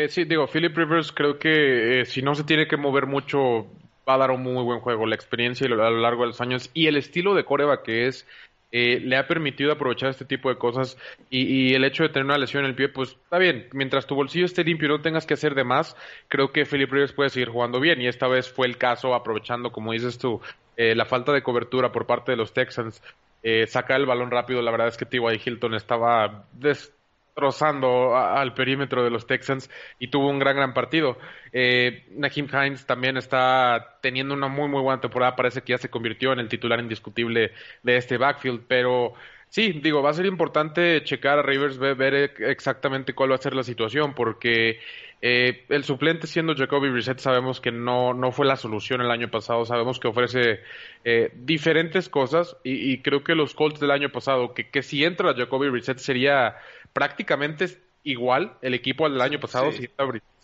sí, 0.09 0.25
digo, 0.25 0.47
Philip 0.49 0.77
Rivers 0.77 1.13
creo 1.13 1.39
que 1.39 2.05
si 2.05 2.21
no 2.21 2.35
se 2.35 2.45
tiene 2.45 2.69
que 2.69 2.77
mover 2.77 3.07
mucho 3.07 3.71
va 4.09 4.15
a 4.15 4.19
dar 4.19 4.31
un 4.31 4.43
muy 4.43 4.63
buen 4.63 4.81
juego. 4.81 5.07
La 5.07 5.15
experiencia 5.15 5.67
a 5.67 5.71
lo 5.71 6.01
largo 6.01 6.23
de 6.23 6.29
los 6.29 6.41
años 6.41 6.71
y 6.75 6.87
el 6.87 6.97
estilo 6.97 7.35
de 7.35 7.45
Coreba 7.45 7.83
que 7.83 8.07
es, 8.07 8.27
eh, 8.71 9.01
le 9.03 9.17
ha 9.17 9.27
permitido 9.27 9.73
aprovechar 9.73 10.11
este 10.11 10.25
tipo 10.25 10.51
de 10.51 10.57
cosas 10.57 10.99
y, 11.31 11.75
el 11.75 11.85
hecho 11.85 12.03
de 12.03 12.11
tener 12.11 12.27
una 12.27 12.37
lesión 12.37 12.65
en 12.65 12.71
el 12.71 12.77
pie, 12.77 12.89
pues 12.89 13.11
está 13.11 13.39
bien. 13.39 13.69
Mientras 13.73 14.07
tu 14.07 14.15
bolsillo 14.15 14.47
esté 14.47 14.65
limpio 14.65 14.87
y 14.89 14.91
no 14.91 15.01
tengas 15.01 15.27
que 15.27 15.35
hacer 15.35 15.55
de 15.55 15.65
más, 15.65 15.97
creo 16.29 16.53
que 16.53 16.67
Philip 16.67 16.91
Rivers 16.91 17.13
puede 17.13 17.31
seguir 17.31 17.49
jugando 17.49 17.81
bien 17.81 18.01
y 18.01 18.07
esta 18.07 18.29
vez 18.29 18.51
fue 18.51 18.67
el 18.67 18.77
caso, 18.79 19.15
aprovechando, 19.15 19.73
como 19.73 19.93
dices 19.93 20.19
tú, 20.19 20.41
eh, 20.77 20.95
la 20.95 21.07
falta 21.07 21.33
de 21.33 21.43
cobertura 21.43 21.93
por 21.93 22.07
parte 22.07 22.33
de 22.33 22.37
los 22.37 22.53
Texans. 22.53 23.03
Eh, 23.43 23.67
sacar 23.69 24.01
el 24.01 24.07
balón 24.07 24.31
rápido, 24.31 24.61
la 24.63 24.71
verdad 24.71 24.89
es 24.89 24.97
que 24.97 25.07
T.Y. 25.07 25.41
Hilton 25.45 25.75
estaba 25.75 26.45
des 26.53 26.93
rozando 27.39 28.17
al 28.17 28.55
perímetro 28.55 29.03
de 29.03 29.11
los 29.11 29.27
Texans 29.27 29.71
y 29.99 30.09
tuvo 30.09 30.29
un 30.29 30.39
gran, 30.39 30.57
gran 30.57 30.75
partido. 30.75 31.19
Eh, 31.53 32.05
Naheem 32.11 32.49
Hines 32.53 32.87
también 32.87 33.17
está 33.17 33.99
teniendo 34.03 34.35
una 34.35 34.49
muy, 34.49 34.69
muy 34.69 34.83
buena 34.83 35.01
temporada. 35.01 35.37
Parece 35.37 35.63
que 35.63 35.73
ya 35.73 35.79
se 35.79 35.91
convirtió 35.91 36.33
en 36.33 36.41
el 36.41 36.49
titular 36.49 36.81
indiscutible 36.81 37.53
de 37.83 37.97
este 37.97 38.19
backfield, 38.19 38.63
pero 38.69 39.15
sí, 39.49 39.81
digo, 39.83 40.03
va 40.03 40.11
a 40.11 40.15
ser 40.15 40.27
importante 40.27 41.03
checar 41.05 41.39
a 41.39 41.43
Rivers, 41.43 41.79
ver, 41.79 42.33
exactamente 42.39 43.15
cuál 43.15 43.31
va 43.31 43.37
a 43.37 43.39
ser 43.39 43.55
la 43.55 43.63
situación, 43.63 44.15
porque 44.15 44.81
eh, 45.21 45.65
el 45.69 45.85
suplente 45.85 46.27
siendo 46.27 46.55
Jacoby 46.55 46.91
Brissett 46.91 47.19
sabemos 47.19 47.61
que 47.61 47.73
no, 47.73 48.15
no 48.15 48.31
fue 48.31 48.47
la 48.47 48.57
solución 48.57 49.01
el 49.01 49.11
año 49.11 49.31
pasado, 49.31 49.65
sabemos 49.65 49.99
que 49.99 50.09
ofrece 50.09 50.61
eh, 51.05 51.33
diferentes 51.35 52.09
cosas 52.09 52.57
y, 52.63 52.99
creo 53.03 53.25
que 53.25 53.35
los 53.35 53.55
Colts 53.55 53.81
del 53.81 53.91
año 53.91 54.11
pasado, 54.11 54.55
que, 54.55 54.69
que 54.69 54.83
si 54.83 55.05
entra 55.05 55.35
Jacoby 55.35 55.71
Brissett 55.71 55.99
sería 55.99 56.57
prácticamente 56.93 57.67
igual 58.05 58.57
el 58.63 58.75
equipo 58.75 59.07
al 59.07 59.21
año 59.21 59.39
pasado, 59.39 59.71
si, 59.73 59.89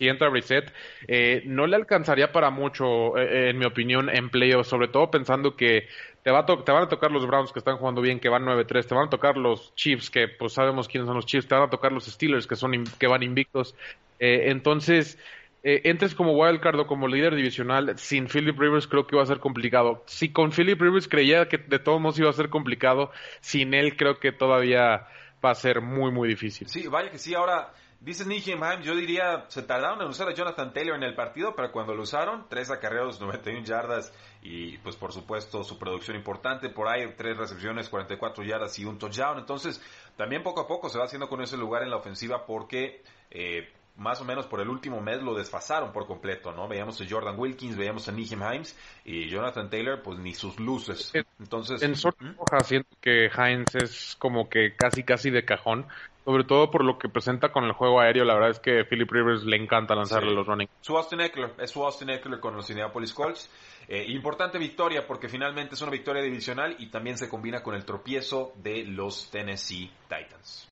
entra, 0.01 0.29
Brissett, 0.29 0.73
eh, 1.09 1.43
no 1.47 1.67
le 1.67 1.77
alcanzaría 1.77 2.33
para 2.33 2.51
mucho, 2.51 3.17
eh, 3.17 3.51
en 3.51 3.59
mi 3.59 3.65
opinión, 3.65 4.11
en 4.11 4.29
playoffs, 4.29 4.69
sobre 4.69 4.89
todo 4.89 5.11
pensando 5.11 5.57
que 5.57 5.89
te, 6.23 6.31
va 6.31 6.45
te 6.45 6.73
van 6.73 6.83
a 6.83 6.89
tocar 6.89 7.11
los 7.11 7.27
Browns 7.27 7.53
que 7.53 7.59
están 7.59 7.77
jugando 7.77 8.01
bien, 8.01 8.19
que 8.19 8.29
van 8.29 8.45
9-3, 8.45 8.87
te 8.87 8.95
van 8.95 9.07
a 9.07 9.11
tocar 9.11 9.37
los 9.37 9.75
Chiefs, 9.77 10.11
que 10.11 10.29
pues 10.29 10.55
sabemos 10.55 10.89
quiénes 10.89 11.07
son 11.07 11.17
los 11.17 11.27
Chiefs, 11.27 11.47
te 11.47 11.55
van 11.55 11.65
a 11.65 11.71
tocar 11.71 11.93
los 11.93 12.07
Steelers, 12.07 12.47
que, 12.47 12.57
son, 12.57 12.85
que 12.99 13.07
van 13.07 13.23
invictos. 13.23 13.75
Eh, 14.19 14.51
entonces, 14.51 15.19
eh, 15.63 15.81
entres 15.85 16.15
como 16.15 16.33
wildcard 16.33 16.79
o 16.81 16.87
como 16.87 17.09
líder 17.09 17.35
divisional 17.35 17.99
sin 17.99 18.29
Philip 18.29 18.59
Rivers, 18.59 18.87
creo 18.87 19.07
que 19.07 19.17
va 19.17 19.23
a 19.23 19.27
ser 19.27 19.39
complicado. 19.39 20.03
Si 20.07 20.31
con 20.31 20.51
Philip 20.51 20.81
Rivers 20.81 21.09
creía 21.09 21.49
que 21.49 21.59
de 21.59 21.79
todos 21.79 22.01
modos 22.01 22.19
iba 22.19 22.29
a 22.29 22.35
ser 22.35 22.51
complicado, 22.51 23.11
sin 23.41 23.73
él 23.73 23.97
creo 23.97 24.19
que 24.19 24.31
todavía 24.31 25.07
va 25.45 25.51
a 25.51 25.55
ser 25.55 25.81
muy, 25.81 26.11
muy 26.11 26.29
difícil. 26.29 26.69
Sí, 26.69 26.87
vaya 26.89 27.11
que 27.11 27.19
sí. 27.19 27.35
Ahora, 27.35 27.73
dice 28.01 28.25
Nijim 28.25 28.61
yo 28.83 28.95
diría, 28.97 29.45
se 29.49 29.63
tardaron 29.63 30.01
en 30.01 30.09
usar 30.09 30.29
a 30.29 30.35
Jonathan 30.35 30.73
Taylor 30.73 30.97
en 30.97 31.03
el 31.03 31.15
partido, 31.15 31.55
pero 31.55 31.71
cuando 31.71 31.95
lo 31.95 32.03
usaron, 32.03 32.47
tres 32.49 32.71
acarreos, 32.71 33.21
91 33.21 33.65
yardas 33.65 34.13
y, 34.43 34.79
pues, 34.79 34.97
por 34.97 35.13
supuesto, 35.13 35.63
su 35.65 35.79
producción 35.79 36.17
importante. 36.17 36.71
Por 36.71 36.89
ahí, 36.89 37.15
tres 37.17 37.37
recepciones, 37.37 37.89
44 37.89 38.45
yardas 38.45 38.79
y 38.79 38.85
un 38.85 38.99
touchdown. 38.99 39.39
Entonces, 39.39 39.83
también 40.17 40.43
poco 40.43 40.63
a 40.63 40.67
poco 40.67 40.89
se 40.89 40.99
va 40.99 41.05
haciendo 41.05 41.29
con 41.29 41.43
ese 41.43 41.57
lugar 41.57 41.83
en 41.83 41.91
la 41.91 41.97
ofensiva 41.97 42.47
porque... 42.47 43.03
Eh, 43.31 43.73
más 43.97 44.21
o 44.21 44.25
menos 44.25 44.47
por 44.47 44.61
el 44.61 44.69
último 44.69 45.01
mes 45.01 45.23
lo 45.23 45.35
desfasaron 45.35 45.93
por 45.93 46.07
completo, 46.07 46.53
¿no? 46.53 46.67
Veíamos 46.67 47.01
a 47.01 47.05
Jordan 47.09 47.39
Wilkins, 47.39 47.77
veíamos 47.77 48.09
a 48.09 48.13
Nijim 48.13 48.41
Himes 48.43 48.77
y 49.05 49.29
Jonathan 49.29 49.71
Taylor, 49.71 50.03
pues 50.03 50.19
ni 50.19 50.35
sus 50.35 50.59
luces. 50.59 51.13
Entonces, 51.39 51.83
en 51.83 51.95
roja 52.37 52.63
siento 52.63 52.97
que 53.01 53.29
Hines 53.29 53.75
es 53.75 54.17
como 54.19 54.49
que 54.49 54.75
casi 54.75 55.05
casi 55.05 55.31
de 55.31 55.45
cajón, 55.45 55.87
sobre 56.25 56.45
todo 56.45 56.71
por 56.71 56.85
lo 56.85 56.99
que 56.99 57.09
presenta 57.09 57.53
con 57.53 57.65
el 57.65 57.73
juego 57.73 58.01
aéreo. 58.01 58.25
La 58.25 58.35
verdad 58.35 58.51
es 58.51 58.61
que 58.61 58.85
Philip 58.85 59.11
Rivers 59.11 59.45
le 59.45 59.57
encanta 59.57 59.95
lanzarle 59.95 60.33
los 60.33 60.47
running. 60.47 60.69
Su 60.81 60.97
Austin 60.97 61.21
Eckler, 61.21 61.55
es 61.59 61.71
su 61.71 61.85
Austin 61.85 62.11
Eckler 62.11 62.41
con 62.41 62.55
los 62.57 62.69
Indianapolis 62.71 63.13
Colts. 63.13 63.51
Eh, 63.87 64.07
importante 64.09 64.59
victoria 64.59 65.07
porque 65.07 65.29
finalmente 65.29 65.75
es 65.75 65.83
una 65.83 65.91
victoria 65.91 66.23
divisional 66.23 66.75
y 66.79 66.87
también 66.87 67.19
se 67.19 67.29
combina 67.29 67.63
con 67.63 67.75
el 67.75 67.85
tropiezo 67.85 68.55
de 68.57 68.85
los 68.85 69.31
Tennessee 69.31 69.91
Titans. 70.09 70.71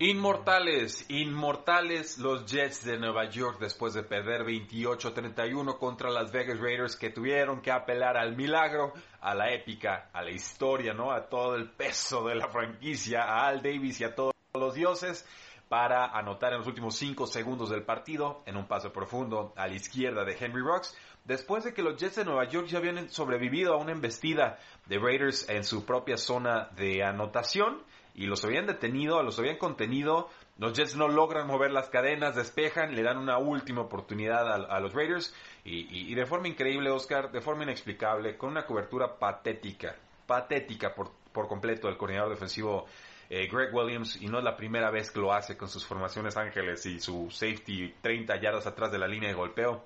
Inmortales, 0.00 1.06
inmortales 1.08 2.18
los 2.18 2.46
Jets 2.46 2.84
de 2.84 2.98
Nueva 2.98 3.28
York 3.30 3.58
después 3.60 3.94
de 3.94 4.02
perder 4.02 4.44
28-31 4.44 5.78
contra 5.78 6.10
las 6.10 6.32
Vegas 6.32 6.58
Raiders 6.58 6.96
que 6.96 7.10
tuvieron 7.10 7.60
que 7.60 7.70
apelar 7.70 8.16
al 8.16 8.36
milagro, 8.36 8.92
a 9.20 9.34
la 9.34 9.52
épica, 9.52 10.10
a 10.12 10.22
la 10.22 10.30
historia, 10.30 10.94
¿no? 10.94 11.12
A 11.12 11.28
todo 11.28 11.54
el 11.54 11.70
peso 11.70 12.26
de 12.26 12.36
la 12.36 12.48
franquicia, 12.48 13.22
a 13.22 13.48
Al 13.48 13.62
Davis 13.62 14.00
y 14.00 14.04
a 14.04 14.14
todos 14.14 14.32
los 14.58 14.74
dioses 14.74 15.26
para 15.68 16.06
anotar 16.06 16.52
en 16.52 16.58
los 16.58 16.66
últimos 16.66 16.96
5 16.96 17.26
segundos 17.26 17.70
del 17.70 17.82
partido 17.82 18.42
en 18.46 18.56
un 18.56 18.66
paso 18.66 18.92
profundo 18.92 19.52
a 19.56 19.66
la 19.66 19.74
izquierda 19.74 20.24
de 20.24 20.36
Henry 20.38 20.62
Rocks 20.62 20.96
después 21.28 21.62
de 21.62 21.74
que 21.74 21.82
los 21.82 21.96
Jets 22.00 22.16
de 22.16 22.24
Nueva 22.24 22.48
York 22.48 22.66
ya 22.66 22.78
habían 22.78 23.10
sobrevivido 23.10 23.74
a 23.74 23.76
una 23.76 23.92
embestida 23.92 24.58
de 24.86 24.98
Raiders 24.98 25.48
en 25.50 25.62
su 25.62 25.84
propia 25.84 26.16
zona 26.16 26.70
de 26.74 27.04
anotación 27.04 27.82
y 28.14 28.26
los 28.26 28.44
habían 28.44 28.66
detenido, 28.66 29.22
los 29.22 29.38
habían 29.38 29.58
contenido. 29.58 30.28
Los 30.58 30.72
Jets 30.72 30.96
no 30.96 31.06
logran 31.06 31.46
mover 31.46 31.70
las 31.70 31.88
cadenas, 31.88 32.34
despejan, 32.34 32.96
le 32.96 33.02
dan 33.02 33.18
una 33.18 33.38
última 33.38 33.82
oportunidad 33.82 34.50
a, 34.68 34.80
los 34.80 34.92
Raiders 34.92 35.32
y, 35.62 36.12
de 36.14 36.26
forma 36.26 36.48
increíble, 36.48 36.90
Oscar, 36.90 37.30
de 37.30 37.40
forma 37.40 37.62
inexplicable, 37.62 38.36
con 38.36 38.50
una 38.50 38.66
cobertura 38.66 39.18
patética, 39.18 39.94
patética 40.26 40.94
por, 40.94 41.12
por 41.30 41.46
completo 41.46 41.88
el 41.88 41.96
coordinador 41.96 42.30
defensivo 42.30 42.86
eh, 43.30 43.46
Greg 43.46 43.74
Williams 43.74 44.20
y 44.20 44.26
no 44.26 44.38
es 44.38 44.44
la 44.44 44.56
primera 44.56 44.90
vez 44.90 45.10
que 45.10 45.20
lo 45.20 45.32
hace 45.32 45.56
con 45.56 45.68
sus 45.68 45.84
formaciones 45.84 46.36
ángeles 46.36 46.84
y 46.86 46.98
su 46.98 47.30
safety 47.30 47.94
30 48.00 48.40
yardas 48.40 48.66
atrás 48.66 48.90
de 48.90 48.98
la 48.98 49.06
línea 49.06 49.28
de 49.28 49.34
golpeo. 49.34 49.84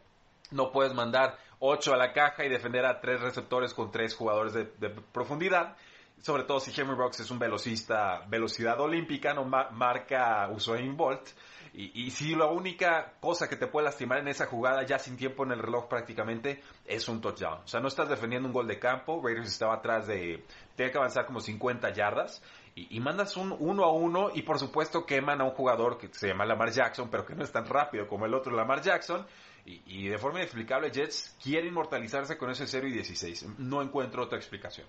No 0.52 0.70
puedes 0.70 0.94
mandar 0.94 1.38
8 1.58 1.94
a 1.94 1.96
la 1.96 2.12
caja 2.12 2.44
y 2.44 2.48
defender 2.48 2.84
a 2.84 3.00
tres 3.00 3.20
receptores 3.20 3.74
con 3.74 3.90
tres 3.90 4.14
jugadores 4.14 4.52
de, 4.52 4.90
profundidad. 5.12 5.76
Sobre 6.20 6.44
todo 6.44 6.60
si 6.60 6.78
Henry 6.78 6.94
Brooks 6.94 7.20
es 7.20 7.30
un 7.32 7.38
velocista, 7.38 8.24
velocidad 8.28 8.78
olímpica, 8.80 9.34
no 9.34 9.44
marca 9.44 10.48
Usain 10.50 10.96
Bolt. 10.96 11.30
Y, 11.74 12.10
si 12.10 12.34
la 12.34 12.46
única 12.46 13.14
cosa 13.18 13.48
que 13.48 13.56
te 13.56 13.66
puede 13.66 13.86
lastimar 13.86 14.18
en 14.18 14.28
esa 14.28 14.44
jugada, 14.44 14.84
ya 14.84 14.98
sin 14.98 15.16
tiempo 15.16 15.44
en 15.44 15.52
el 15.52 15.58
reloj 15.58 15.88
prácticamente, 15.88 16.62
es 16.84 17.08
un 17.08 17.22
touchdown. 17.22 17.60
O 17.64 17.66
sea, 17.66 17.80
no 17.80 17.88
estás 17.88 18.10
defendiendo 18.10 18.46
un 18.46 18.52
gol 18.52 18.66
de 18.66 18.78
campo. 18.78 19.22
Raiders 19.24 19.48
estaba 19.48 19.76
atrás 19.76 20.06
de. 20.06 20.44
Tiene 20.76 20.92
que 20.92 20.98
avanzar 20.98 21.24
como 21.24 21.40
50 21.40 21.90
yardas. 21.94 22.42
Y, 22.74 23.00
mandas 23.00 23.36
un 23.36 23.54
uno 23.58 23.84
a 23.84 23.92
uno. 23.92 24.30
Y 24.34 24.42
por 24.42 24.58
supuesto 24.58 25.04
queman 25.04 25.40
a 25.40 25.44
un 25.44 25.50
jugador 25.50 25.98
que 25.98 26.08
se 26.08 26.28
llama 26.28 26.46
Lamar 26.46 26.70
Jackson, 26.70 27.10
pero 27.10 27.26
que 27.26 27.34
no 27.34 27.44
es 27.44 27.52
tan 27.52 27.66
rápido 27.66 28.06
como 28.06 28.26
el 28.26 28.34
otro 28.34 28.54
Lamar 28.54 28.80
Jackson. 28.80 29.26
Y, 29.64 30.08
de 30.08 30.18
forma 30.18 30.40
inexplicable, 30.40 30.90
Jets 30.90 31.36
quiere 31.42 31.68
inmortalizarse 31.68 32.36
con 32.36 32.50
ese 32.50 32.66
0 32.66 32.88
y 32.88 32.92
16. 32.92 33.58
No 33.58 33.80
encuentro 33.80 34.24
otra 34.24 34.38
explicación. 34.38 34.86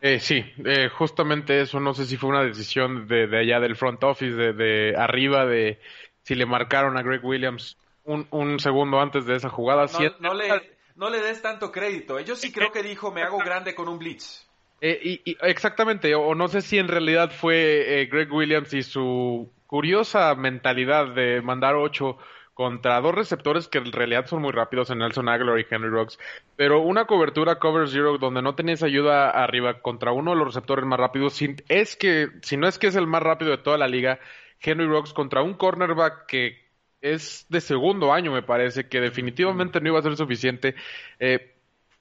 Eh, 0.00 0.18
sí, 0.18 0.44
eh, 0.64 0.88
justamente 0.88 1.60
eso. 1.60 1.78
No 1.78 1.94
sé 1.94 2.04
si 2.04 2.16
fue 2.16 2.30
una 2.30 2.42
decisión 2.42 3.06
de, 3.06 3.24
allá 3.38 3.60
del 3.60 3.76
front 3.76 4.02
office, 4.02 4.34
de, 4.34 4.94
arriba, 4.96 5.46
de 5.46 5.78
si 6.22 6.34
le 6.34 6.44
marcaron 6.44 6.96
a 6.96 7.02
Greg 7.02 7.24
Williams 7.24 7.76
un, 8.04 8.58
segundo 8.58 9.00
antes 9.00 9.26
de 9.26 9.36
esa 9.36 9.48
jugada. 9.48 9.86
No, 10.20 10.34
le, 10.34 10.76
no 10.96 11.08
le 11.08 11.20
des 11.20 11.40
tanto 11.40 11.70
crédito. 11.70 12.18
Yo 12.20 12.36
sí 12.36 12.52
creo 12.52 12.70
que 12.70 12.82
dijo, 12.82 13.12
me 13.12 13.22
hago 13.22 13.38
grande 13.38 13.74
con 13.74 13.88
un 13.88 13.98
blitz. 13.98 14.46
Eh, 14.86 15.22
y, 15.24 15.36
exactamente, 15.40 16.14
o 16.14 16.34
no 16.34 16.46
sé 16.48 16.60
si 16.60 16.76
en 16.78 16.88
realidad 16.88 17.30
fue 17.30 18.06
Greg 18.10 18.30
Williams 18.30 18.74
y 18.74 18.82
su 18.82 19.50
curiosa 19.66 20.34
mentalidad 20.34 21.14
de 21.14 21.40
mandar 21.40 21.74
ocho 21.74 22.18
contra 22.52 23.00
dos 23.00 23.14
receptores 23.14 23.66
que 23.66 23.78
en 23.78 23.92
realidad 23.92 24.26
son 24.26 24.42
muy 24.42 24.52
rápidos 24.52 24.90
en 24.90 24.98
Nelson 24.98 25.30
Aguilar 25.30 25.58
y 25.58 25.66
Henry 25.70 25.88
Rocks, 25.88 26.18
pero 26.56 26.82
una 26.82 27.06
cobertura 27.06 27.58
cover 27.58 27.88
zero 27.88 28.18
donde 28.18 28.42
no 28.42 28.56
tenías 28.56 28.82
ayuda 28.82 29.30
arriba 29.30 29.80
contra 29.80 30.12
uno 30.12 30.32
de 30.32 30.36
los 30.36 30.48
receptores 30.48 30.84
más 30.84 31.00
rápidos, 31.00 31.32
si, 31.32 31.56
es 31.70 31.96
que, 31.96 32.28
si 32.42 32.58
no 32.58 32.68
es 32.68 32.78
que 32.78 32.88
es 32.88 32.96
el 32.96 33.06
más 33.06 33.22
rápido 33.22 33.52
de 33.52 33.58
toda 33.58 33.78
la 33.78 33.88
liga, 33.88 34.20
Henry 34.60 34.86
Rocks 34.86 35.14
contra 35.14 35.42
un 35.42 35.54
cornerback 35.54 36.26
que 36.26 36.62
es 37.00 37.46
de 37.48 37.62
segundo 37.62 38.12
año, 38.12 38.32
me 38.32 38.42
parece, 38.42 38.86
que 38.88 39.00
definitivamente 39.00 39.80
no 39.80 39.88
iba 39.88 39.98
a 39.98 40.02
ser 40.02 40.16
suficiente. 40.18 40.74
Eh, 41.18 41.53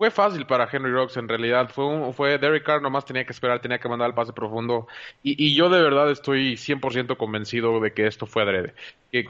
fue 0.03 0.12
fácil 0.12 0.45
para 0.45 0.67
Henry 0.69 0.91
Rocks 0.91 1.15
en 1.15 1.29
realidad. 1.29 1.69
Fue, 1.74 2.12
fue 2.12 2.38
Derek 2.38 2.65
Carr, 2.65 2.81
nomás 2.81 3.05
tenía 3.05 3.24
que 3.24 3.31
esperar, 3.31 3.62
tenía 3.62 3.79
que 3.79 3.88
mandar 3.88 4.10
el 4.10 4.13
pase 4.13 4.33
profundo. 4.33 4.86
Y, 5.22 5.55
yo 5.55 5.69
de 5.69 5.81
verdad 5.81 6.12
estoy 6.12 6.55
100% 6.55 7.15
convencido 7.15 7.79
de 7.79 7.93
que 7.93 8.05
esto 8.05 8.25
fue 8.25 8.43
adrede. 8.43 8.74
Que, 9.13 9.25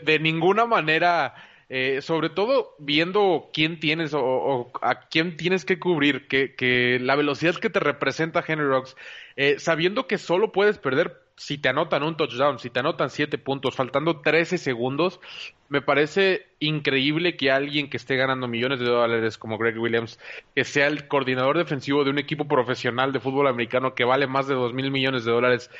de, 0.00 0.18
ninguna 0.20 0.64
manera, 0.64 1.34
eh, 1.68 2.00
sobre 2.00 2.30
todo 2.30 2.76
viendo 2.78 3.50
quién 3.52 3.78
tienes 3.78 4.14
o, 4.14 4.72
a 4.80 5.00
quién 5.10 5.36
tienes 5.36 5.66
que 5.66 5.78
cubrir, 5.78 6.28
que, 6.28 6.54
que, 6.54 6.98
la 6.98 7.14
velocidad 7.14 7.56
que 7.56 7.68
te 7.68 7.80
representa 7.80 8.42
Henry 8.46 8.66
Rocks, 8.66 8.96
eh, 9.36 9.56
sabiendo 9.58 10.06
que 10.06 10.16
solo 10.16 10.50
puedes 10.50 10.78
perder 10.78 11.27
si 11.38 11.56
te 11.56 11.68
anotan 11.68 12.02
un 12.02 12.16
touchdown, 12.16 12.58
si 12.58 12.68
te 12.68 12.80
anotan 12.80 13.10
siete 13.10 13.38
puntos, 13.38 13.76
faltando 13.76 14.20
13 14.20 14.58
segundos, 14.58 15.20
me 15.68 15.80
parece 15.80 16.48
increíble 16.58 17.36
que 17.36 17.52
alguien 17.52 17.88
que 17.88 17.96
esté 17.96 18.16
ganando 18.16 18.48
millones 18.48 18.80
de 18.80 18.86
dólares 18.86 19.38
como 19.38 19.56
Greg 19.56 19.78
Williams, 19.78 20.18
que 20.56 20.64
sea 20.64 20.88
el 20.88 21.06
coordinador 21.06 21.56
defensivo 21.56 22.02
de 22.02 22.10
un 22.10 22.18
equipo 22.18 22.48
profesional 22.48 23.12
de 23.12 23.20
fútbol 23.20 23.46
americano 23.46 23.94
que 23.94 24.04
vale 24.04 24.26
más 24.26 24.48
de 24.48 24.54
dos 24.54 24.74
mil 24.74 24.90
millones 24.90 25.24
de 25.24 25.30
dólares, 25.30 25.70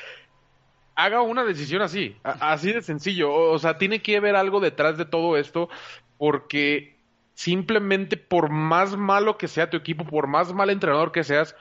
haga 0.95 1.21
una 1.21 1.43
decisión 1.43 1.81
así, 1.81 2.15
así 2.23 2.71
de 2.71 2.81
sencillo. 2.81 3.33
O, 3.33 3.59
sea, 3.59 3.77
tiene 3.77 4.01
que 4.01 4.15
haber 4.15 4.37
algo 4.37 4.61
detrás 4.61 4.97
de 4.97 5.05
todo 5.05 5.35
esto 5.37 5.69
porque 6.17 6.97
simplemente 7.33 8.15
por 8.15 8.49
más 8.49 8.95
malo 8.95 9.37
que 9.37 9.49
sea 9.49 9.69
tu 9.69 9.75
equipo, 9.75 10.05
por 10.05 10.27
más 10.27 10.53
mal 10.53 10.69
entrenador 10.69 11.11
que 11.11 11.23
seas, 11.23 11.55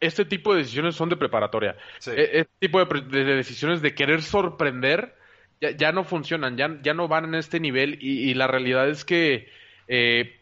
este 0.00 0.24
tipo 0.24 0.52
de 0.52 0.60
decisiones 0.60 0.96
son 0.96 1.08
de 1.08 1.16
preparatoria. 1.16 1.76
E, 2.06 2.40
este 2.40 2.52
tipo 2.58 2.84
de, 2.84 3.24
decisiones 3.24 3.82
de 3.82 3.94
querer 3.94 4.22
sorprender 4.22 5.14
ya, 5.60 5.92
no 5.92 6.04
funcionan, 6.04 6.56
ya, 6.56 6.78
ya, 6.82 6.94
no 6.94 7.06
van 7.06 7.26
en 7.26 7.34
este 7.34 7.60
nivel 7.60 7.98
y, 8.00 8.32
la 8.32 8.46
realidad 8.46 8.88
es 8.88 9.04
que 9.04 9.50
eh, 9.88 10.40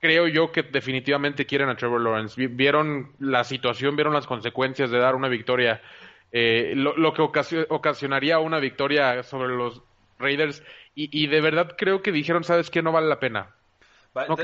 creo 0.00 0.26
yo 0.26 0.50
que 0.50 0.64
definitivamente 0.64 1.46
quieren 1.46 1.68
a 1.68 1.76
Trevor 1.76 2.00
Lawrence. 2.00 2.48
Vieron 2.48 3.12
la 3.20 3.44
situación, 3.44 3.94
vieron 3.94 4.12
las 4.12 4.26
consecuencias 4.26 4.90
de 4.90 4.98
dar 4.98 5.14
una 5.14 5.28
victoria 5.28 5.80
eh, 6.32 6.72
lo, 6.74 7.12
que 7.12 7.22
ocasionaría 7.68 8.38
una 8.38 8.58
victoria 8.58 9.22
sobre 9.22 9.54
los 9.54 9.82
Raiders. 10.18 10.62
Y, 10.94 11.26
de 11.26 11.40
verdad 11.40 11.74
creo 11.78 12.02
que 12.02 12.12
dijeron, 12.12 12.44
¿sabes 12.44 12.68
qué? 12.68 12.82
No 12.82 12.92
vale 12.92 13.06
la 13.06 13.20
pena. 13.20 13.54
no, 14.14 14.36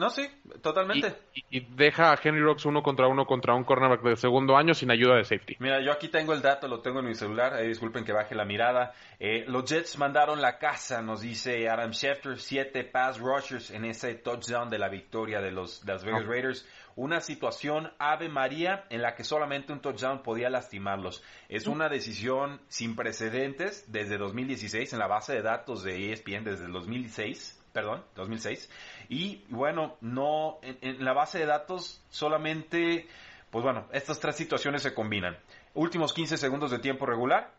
No, 0.00 0.08
sí, 0.08 0.26
totalmente. 0.62 1.14
Y, 1.50 1.60
deja 1.60 2.10
a 2.10 2.18
Henry 2.24 2.40
Rocks 2.40 2.64
uno 2.64 2.82
contra 2.82 3.06
uno 3.06 3.26
contra 3.26 3.54
un 3.54 3.64
cornerback 3.64 4.00
de 4.02 4.16
segundo 4.16 4.56
año 4.56 4.72
sin 4.72 4.90
ayuda 4.90 5.16
de 5.16 5.24
safety. 5.24 5.56
Mira, 5.58 5.82
yo 5.82 5.92
aquí 5.92 6.08
tengo 6.08 6.32
el 6.32 6.40
dato, 6.40 6.68
lo 6.68 6.80
tengo 6.80 7.00
en 7.00 7.06
mi 7.08 7.14
celular. 7.14 7.60
Eh, 7.60 7.68
disculpen 7.68 8.02
que 8.02 8.14
baje 8.14 8.34
la 8.34 8.46
mirada. 8.46 8.94
Eh, 9.18 9.44
los 9.46 9.66
Jets 9.66 9.98
mandaron 9.98 10.40
la 10.40 10.56
casa, 10.56 11.02
nos 11.02 11.20
dice 11.20 11.68
Adam 11.68 11.92
Schefter, 11.92 12.38
siete 12.38 12.82
pass 12.82 13.18
rushers 13.18 13.70
en 13.72 13.84
ese 13.84 14.14
touchdown 14.14 14.70
de 14.70 14.78
la 14.78 14.88
victoria 14.88 15.42
de 15.42 15.52
los 15.52 15.84
Las 15.84 16.02
Vegas 16.02 16.24
Raiders. 16.24 16.66
Una 16.96 17.20
situación 17.20 17.92
Ave 17.98 18.30
María 18.30 18.86
en 18.88 19.02
la 19.02 19.14
que 19.14 19.22
solamente 19.22 19.70
un 19.70 19.80
touchdown 19.80 20.22
podía 20.22 20.48
lastimarlos. 20.48 21.22
Es 21.50 21.66
una 21.66 21.90
decisión 21.90 22.62
sin 22.68 22.96
precedentes 22.96 23.84
desde 23.92 24.16
2016 24.16 24.94
en 24.94 24.98
la 24.98 25.08
base 25.08 25.34
de 25.34 25.42
datos 25.42 25.84
de 25.84 26.10
ESPN 26.10 26.44
desde 26.44 26.64
el 26.64 26.72
2006 26.72 27.59
perdón, 27.72 28.04
2006. 28.14 28.70
Y 29.08 29.44
bueno, 29.48 29.96
no, 30.00 30.58
en, 30.62 31.04
la 31.04 31.12
base 31.12 31.38
de 31.38 31.46
datos 31.46 32.02
solamente, 32.10 33.08
pues 33.50 33.64
bueno, 33.64 33.86
estas 33.92 34.20
tres 34.20 34.36
situaciones 34.36 34.82
se 34.82 34.94
combinan. 34.94 35.36
Últimos 35.74 36.12
15 36.12 36.36
segundos 36.36 36.70
de 36.70 36.78
tiempo 36.78 37.06
regular, 37.06 37.52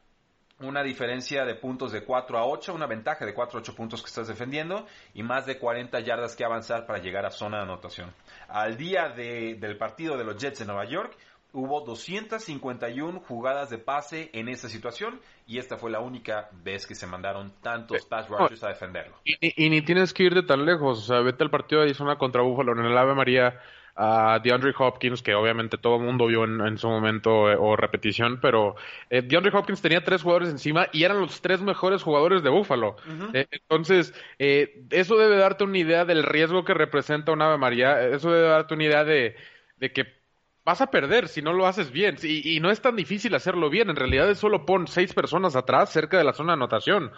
una 0.60 0.84
diferencia 0.84 1.44
de 1.44 1.56
puntos 1.56 1.92
de 1.92 2.04
4 2.04 2.38
a 2.38 2.46
8, 2.46 2.74
una 2.74 2.86
ventaja 2.86 3.26
de 3.26 3.34
4 3.34 3.58
a 3.58 3.62
8 3.62 3.76
puntos 3.76 4.02
que 4.02 4.08
estás 4.08 4.28
defendiendo 4.28 4.86
y 5.14 5.24
más 5.24 5.46
de 5.46 5.58
40 5.58 6.00
yardas 6.02 6.36
que 6.36 6.46
avanzar 6.46 6.86
para 6.86 7.00
llegar 7.00 7.26
a 7.26 7.32
zona 7.32 7.58
de 7.58 7.64
anotación. 7.64 8.14
Al 8.48 8.78
día 8.78 9.10
del 9.10 9.78
partido 9.78 10.18
de 10.18 10.24
los 10.24 10.38
Jets 10.38 10.60
de 10.60 10.66
Nueva 10.66 10.86
York, 10.86 11.18
hubo 11.54 11.82
251 11.82 13.20
jugadas 13.22 13.70
de 13.70 13.78
pase 13.78 14.30
en 14.34 14.48
esa 14.48 14.70
situación 14.70 15.20
y 15.48 15.58
esta 15.58 15.78
fue 15.78 15.92
la 15.92 16.00
única 16.00 16.50
vez 16.64 16.86
que 16.86 16.96
se 16.96 17.08
mandaron 17.08 17.54
tantos 17.62 18.06
pass 18.06 18.30
rushers 18.30 18.64
a 18.64 18.70
defenderlo. 18.70 19.18
Y, 19.26 19.70
ni 19.70 19.82
tienes 19.82 20.14
que 20.14 20.24
ir 20.24 20.34
de 20.34 20.44
tan 20.44 20.66
lejos, 20.66 21.00
o 21.00 21.02
sea, 21.02 21.20
vete 21.20 21.44
al 21.44 21.50
partido 21.50 21.82
de 21.82 21.88
Arizona 21.88 22.18
contra 22.18 22.42
Buffalo 22.42 22.74
en 22.74 22.86
el 22.86 22.98
Ave 22.98 23.16
María 23.16 23.60
a 23.94 24.40
DeAndre 24.42 24.74
Hopkins, 24.78 25.22
que 25.22 25.36
obviamente 25.36 25.78
todo 25.78 25.98
el 25.98 26.04
mundo 26.04 26.28
vio 26.28 26.46
en, 26.46 26.78
su 26.78 26.88
momento 26.88 27.52
eh, 27.52 27.58
o 27.60 27.76
repetición, 27.76 28.40
pero 28.42 28.76
eh, 29.10 29.22
DeAndre 29.22 29.52
Hopkins 29.54 29.82
tenía 29.82 30.04
tres 30.04 30.24
jugadores 30.24 30.50
encima 30.50 30.88
y 30.94 31.04
eran 31.04 31.20
los 31.20 31.42
tres 31.42 31.62
mejores 31.62 32.02
jugadores 32.02 32.42
de 32.42 32.50
Buffalo. 32.50 32.96
Eh, 33.34 33.48
entonces, 33.52 34.14
eso 34.40 35.18
debe 35.18 35.36
darte 35.36 35.66
una 35.66 35.78
idea 35.78 36.06
del 36.06 36.24
riesgo 36.24 36.64
que 36.64 36.74
representa 36.74 37.34
un 37.34 37.42
Ave 37.42 37.58
María, 37.58 38.02
eso 38.08 38.32
debe 38.32 38.48
darte 38.48 38.74
una 38.74 38.86
idea 38.86 39.04
de, 39.04 39.36
de 39.78 39.92
que 39.92 40.21
vas 40.64 40.82
a 40.82 40.88
perder 40.88 41.28
si 41.28 41.42
no 41.42 41.54
lo 41.54 41.68
haces 41.68 41.92
bien. 41.92 42.18
Y, 42.22 42.60
no 42.60 42.72
es 42.72 42.82
tan 42.82 42.96
difícil 42.96 43.34
hacerlo 43.36 43.70
bien. 43.70 43.90
En 43.90 43.96
realidad 43.96 44.30
es 44.30 44.40
solo 44.40 44.66
pon 44.66 44.88
seis 44.88 45.14
personas 45.14 45.56
atrás, 45.56 45.92
cerca 45.92 46.18
de 46.18 46.24
la 46.24 46.34
zona 46.34 46.54
de 46.54 46.58
anotación. 46.58 47.12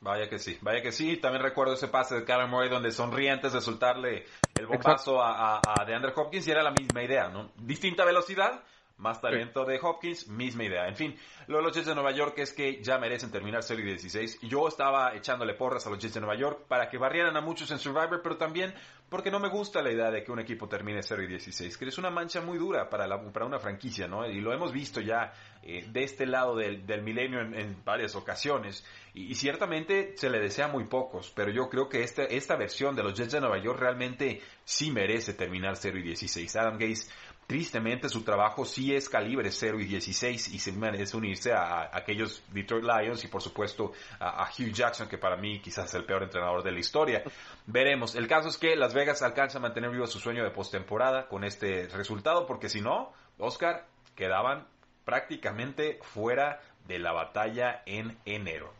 Vaya 0.00 0.28
que 0.28 0.38
sí, 0.38 0.58
vaya 0.60 0.82
que 0.82 0.92
sí. 0.92 1.16
También 1.16 1.42
recuerdo 1.42 1.74
ese 1.74 1.88
pase 1.88 2.16
de 2.16 2.24
Karen 2.24 2.50
Murray 2.50 2.68
donde 2.68 2.92
sonríe 2.92 3.30
antes 3.30 3.52
de 3.52 3.60
soltarle 3.60 4.26
el 4.58 4.66
bombazo 4.66 5.22
a, 5.22 5.60
a, 5.64 5.84
DeAndre 5.84 6.12
Hopkins 6.14 6.46
y 6.46 6.50
era 6.50 6.62
la 6.62 6.70
misma 6.70 7.02
idea, 7.02 7.28
¿no? 7.28 7.50
Distinta 7.56 8.04
velocidad, 8.04 8.62
más 8.98 9.20
talento 9.20 9.64
de 9.64 9.78
Hopkins, 9.80 10.28
misma 10.28 10.64
idea. 10.64 10.88
En 10.88 10.96
fin, 10.96 11.16
lo 11.48 11.58
de 11.58 11.62
los 11.62 11.74
Jets 11.74 11.86
de 11.86 11.94
Nueva 11.94 12.12
York 12.12 12.38
es 12.38 12.52
que 12.52 12.82
ya 12.82 12.98
merecen 12.98 13.30
terminar 13.30 13.62
serie 13.62 13.84
16. 13.84 14.40
Yo 14.42 14.68
estaba 14.68 15.14
echándole 15.14 15.54
porras 15.54 15.86
a 15.86 15.90
los 15.90 15.98
Jets 15.98 16.14
de 16.14 16.20
Nueva 16.20 16.36
York 16.36 16.66
para 16.66 16.88
que 16.88 16.98
barrieran 16.98 17.36
a 17.36 17.40
muchos 17.40 17.70
en 17.70 17.78
Survivor, 17.78 18.20
pero 18.22 18.36
también 18.36 18.74
porque 19.08 19.30
no 19.30 19.38
me 19.38 19.48
gusta 19.48 19.82
la 19.82 19.92
idea 19.92 20.10
de 20.10 20.24
que 20.24 20.32
un 20.32 20.40
equipo 20.40 20.68
termine 20.68 21.00
serie 21.02 21.28
16, 21.28 21.76
que 21.76 21.84
es 21.84 21.98
una 21.98 22.10
mancha 22.10 22.40
muy 22.40 22.58
dura 22.58 22.88
para, 22.90 23.06
la, 23.06 23.22
para 23.30 23.46
una 23.46 23.60
franquicia, 23.60 24.08
¿no? 24.08 24.26
Y 24.28 24.40
lo 24.40 24.52
hemos 24.52 24.72
visto 24.72 25.00
ya 25.00 25.32
eh, 25.62 25.86
de 25.88 26.02
este 26.02 26.26
lado 26.26 26.56
del, 26.56 26.84
del 26.86 27.02
milenio 27.02 27.40
en, 27.40 27.84
varias 27.84 28.16
ocasiones. 28.16 28.84
Y, 29.14 29.34
ciertamente 29.36 30.14
se 30.16 30.28
le 30.28 30.40
desea 30.40 30.66
muy 30.66 30.84
pocos, 30.84 31.32
pero 31.34 31.52
yo 31.52 31.68
creo 31.68 31.88
que 31.88 32.02
este, 32.02 32.36
esta 32.36 32.56
versión 32.56 32.96
de 32.96 33.04
los 33.04 33.14
Jets 33.14 33.32
de 33.32 33.40
Nueva 33.40 33.58
York 33.58 33.78
realmente 33.78 34.42
sí 34.64 34.90
merece 34.90 35.34
terminar 35.34 35.76
0 35.76 35.98
y 35.98 36.02
16. 36.02 36.56
Adam 36.56 36.76
Gaze 36.76 37.08
Tristemente 37.46 38.08
su 38.08 38.22
trabajo 38.22 38.64
sí 38.64 38.94
es 38.94 39.08
calibre 39.08 39.52
0 39.52 39.78
y 39.80 39.84
16 39.84 40.48
y 40.48 40.58
se 40.58 40.72
merece 40.72 41.16
unirse 41.16 41.52
a, 41.52 41.96
aquellos 41.96 42.42
Detroit 42.52 42.84
Lions 42.84 43.22
y 43.24 43.28
por 43.28 43.40
supuesto 43.40 43.92
a, 44.18 44.48
Hugh 44.50 44.72
Jackson 44.72 45.08
que 45.08 45.16
para 45.16 45.36
mí 45.36 45.60
quizás 45.60 45.86
es 45.86 45.94
el 45.94 46.04
peor 46.04 46.24
entrenador 46.24 46.64
de 46.64 46.72
la 46.72 46.80
historia. 46.80 47.22
Veremos. 47.66 48.16
El 48.16 48.26
caso 48.26 48.48
es 48.48 48.58
que 48.58 48.74
Las 48.74 48.94
Vegas 48.94 49.22
alcanza 49.22 49.58
a 49.58 49.60
mantener 49.60 49.90
vivo 49.90 50.06
su 50.06 50.18
sueño 50.18 50.42
de 50.42 50.50
postemporada 50.50 51.28
con 51.28 51.44
este 51.44 51.86
resultado 51.88 52.46
porque 52.46 52.68
si 52.68 52.80
no, 52.80 53.12
Oscar, 53.38 53.86
quedaban 54.16 54.66
prácticamente 55.04 56.00
fuera 56.02 56.60
de 56.88 56.98
la 56.98 57.12
batalla 57.12 57.82
en 57.86 58.18
enero. 58.24 58.72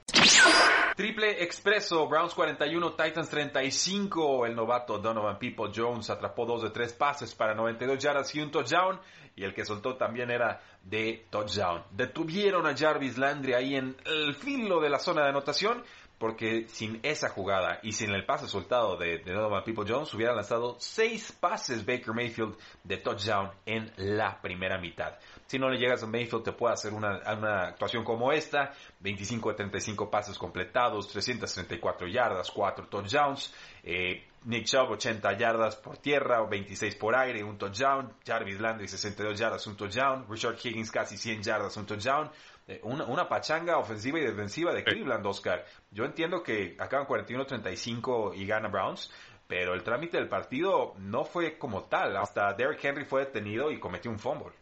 Triple 0.96 1.42
expreso, 1.42 2.08
Browns 2.08 2.32
41, 2.32 2.92
Titans 2.94 3.28
35. 3.28 4.46
El 4.46 4.56
novato 4.56 4.98
Donovan 4.98 5.38
People 5.38 5.70
Jones 5.70 6.08
atrapó 6.08 6.46
dos 6.46 6.62
de 6.62 6.70
tres 6.70 6.94
pases 6.94 7.34
para 7.34 7.54
92 7.54 7.98
yardas 7.98 8.34
y 8.34 8.40
un 8.40 8.50
touchdown. 8.50 8.98
Y 9.36 9.44
el 9.44 9.52
que 9.52 9.66
soltó 9.66 9.96
también 9.96 10.30
era 10.30 10.58
de 10.82 11.26
touchdown. 11.28 11.82
Detuvieron 11.90 12.66
a 12.66 12.74
Jarvis 12.74 13.18
Landry 13.18 13.52
ahí 13.52 13.76
en 13.76 13.94
el 14.06 14.34
filo 14.36 14.80
de 14.80 14.88
la 14.88 14.98
zona 14.98 15.24
de 15.24 15.28
anotación 15.28 15.84
porque 16.18 16.66
sin 16.68 17.00
esa 17.02 17.28
jugada 17.28 17.78
y 17.82 17.92
sin 17.92 18.10
el 18.10 18.24
pase 18.24 18.48
soltado 18.48 18.96
de, 18.96 19.18
de 19.18 19.32
Donovan 19.32 19.64
People 19.64 19.84
Jones 19.86 20.12
hubiera 20.14 20.34
lanzado 20.34 20.76
seis 20.78 21.32
pases 21.32 21.84
Baker 21.84 22.14
Mayfield 22.14 22.56
de 22.84 22.96
touchdown 22.96 23.50
en 23.66 23.92
la 23.96 24.40
primera 24.40 24.78
mitad. 24.78 25.18
Si 25.46 25.58
no 25.58 25.68
le 25.68 25.78
llegas 25.78 26.02
a 26.02 26.06
Mayfield 26.06 26.44
te 26.44 26.52
puede 26.52 26.74
hacer 26.74 26.94
una, 26.94 27.20
actuación 27.68 28.02
como 28.04 28.32
esta, 28.32 28.72
25 29.00 29.50
de 29.50 29.54
35 29.56 30.10
pases 30.10 30.38
completados, 30.38 31.08
334 31.08 32.08
yardas, 32.08 32.50
4 32.50 32.86
touchdowns, 32.88 33.52
eh, 33.82 34.26
Nick 34.46 34.64
Chubb 34.64 34.92
80 34.92 35.36
yardas 35.36 35.76
por 35.76 35.98
tierra, 35.98 36.40
26 36.46 36.94
por 36.96 37.16
aire, 37.16 37.42
un 37.42 37.58
touchdown, 37.58 38.12
Jarvis 38.24 38.60
Landry 38.60 38.86
62 38.86 39.38
yardas, 39.38 39.66
un 39.66 39.76
touchdown, 39.76 40.24
Richard 40.28 40.56
Higgins 40.62 40.90
casi 40.90 41.16
100 41.16 41.42
yardas, 41.42 41.76
un 41.76 41.84
touchdown, 41.84 42.30
eh, 42.68 42.80
una, 42.82 43.28
pachanga 43.28 43.78
ofensiva 43.78 44.18
y 44.18 44.22
defensiva 44.22 44.72
de 44.72 44.82
Cleveland, 44.82 45.24
Oscar. 45.26 45.64
Yo 45.90 46.04
entiendo 46.04 46.42
que 46.42 46.76
acaban 46.78 47.06
41-35 47.06 48.34
y 48.34 48.44
gana 48.44 48.68
Browns, 48.68 49.12
pero 49.46 49.74
el 49.74 49.84
trámite 49.84 50.16
del 50.16 50.28
partido 50.28 50.94
no 50.98 51.24
fue 51.24 51.58
como 51.58 51.84
tal. 51.84 52.16
Hasta 52.16 52.52
Derrick 52.54 52.84
Henry 52.84 53.04
fue 53.04 53.26
detenido 53.26 53.70
y 53.70 53.78
cometió 53.78 54.10
un 54.10 54.18
fumble. 54.18 54.52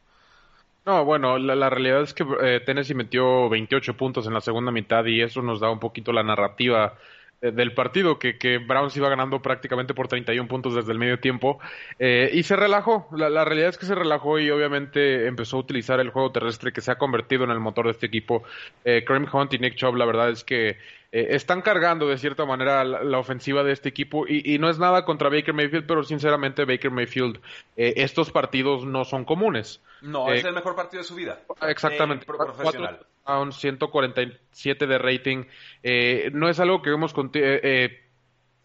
No, 0.85 1.03
bueno, 1.07 1.39
la, 1.39 1.71
realidad 1.71 2.03
es 2.03 2.13
que 2.13 2.25
eh, 2.43 2.61
Tennessee 2.61 2.95
metió 2.95 3.49
28 3.49 3.97
puntos 3.97 4.27
en 4.27 4.35
la 4.35 4.43
segunda 4.43 4.71
mitad 4.71 5.03
y 5.07 5.23
eso 5.23 5.41
nos 5.41 5.61
da 5.61 5.71
un 5.71 5.81
poquito 5.81 6.13
la 6.13 6.23
narrativa 6.23 6.99
del 7.41 7.73
partido, 7.75 8.19
que, 8.19 8.39
que, 8.39 8.59
Browns 8.59 8.97
iba 8.97 9.09
ganando 9.09 9.43
prácticamente 9.43 9.95
por 9.95 10.09
31 10.09 10.49
puntos 10.49 10.75
desde 10.75 10.93
el 10.93 10.99
medio 10.99 11.21
tiempo, 11.21 11.59
eh, 11.99 12.31
y 12.33 12.43
se 12.43 12.57
relajó. 12.57 13.07
La, 13.13 13.45
realidad 13.45 13.69
es 13.69 13.79
que 13.79 13.87
se 13.87 13.95
relajó 13.95 14.39
y 14.39 14.51
obviamente 14.51 15.27
empezó 15.27 15.57
a 15.57 15.61
utilizar 15.61 16.01
el 16.01 16.11
juego 16.11 16.33
terrestre 16.33 16.73
que 16.73 16.81
se 16.81 16.91
ha 16.91 16.97
convertido 16.97 17.45
en 17.45 17.51
el 17.51 17.61
motor 17.61 17.87
de 17.87 17.93
este 17.93 18.07
equipo. 18.07 18.43
Eh, 18.85 19.05
Hunt 19.33 19.53
y 19.55 19.59
Nick 19.59 19.75
Chubb, 19.75 19.97
la 19.97 20.07
verdad 20.07 20.31
es 20.31 20.45
que 20.45 20.79
eh, 21.15 21.37
están 21.37 21.63
cargando 21.63 22.09
de 22.09 22.19
cierta 22.19 22.45
manera 22.45 22.83
la, 22.83 23.19
ofensiva 23.21 23.63
de 23.63 23.71
este 23.71 23.89
equipo 23.89 24.27
y, 24.27 24.59
no 24.59 24.69
es 24.69 24.81
nada 24.81 25.05
contra 25.05 25.29
Baker 25.29 25.55
Mayfield, 25.55 25.87
pero 25.87 26.03
sinceramente 26.03 26.65
Baker 26.65 26.91
Mayfield, 26.91 27.39
eh, 27.77 27.95
estos 27.99 28.33
partidos 28.33 28.85
no 28.85 29.05
son 29.05 29.25
comunes. 29.25 29.81
No, 30.05 30.33
es 30.33 30.45
eh, 30.45 30.49
el 30.49 30.55
mejor 30.55 30.77
partido 30.77 31.03
de 31.03 31.09
su 31.09 31.15
vida. 31.15 31.41
Exactamente. 31.63 32.27
profesional. 32.27 33.07
147 33.53 34.87
de 34.87 34.99
rating. 34.99 35.45
no 36.33 36.49
es 36.49 36.61
algo 36.61 36.83
que 36.83 36.91
hemos 36.91 37.15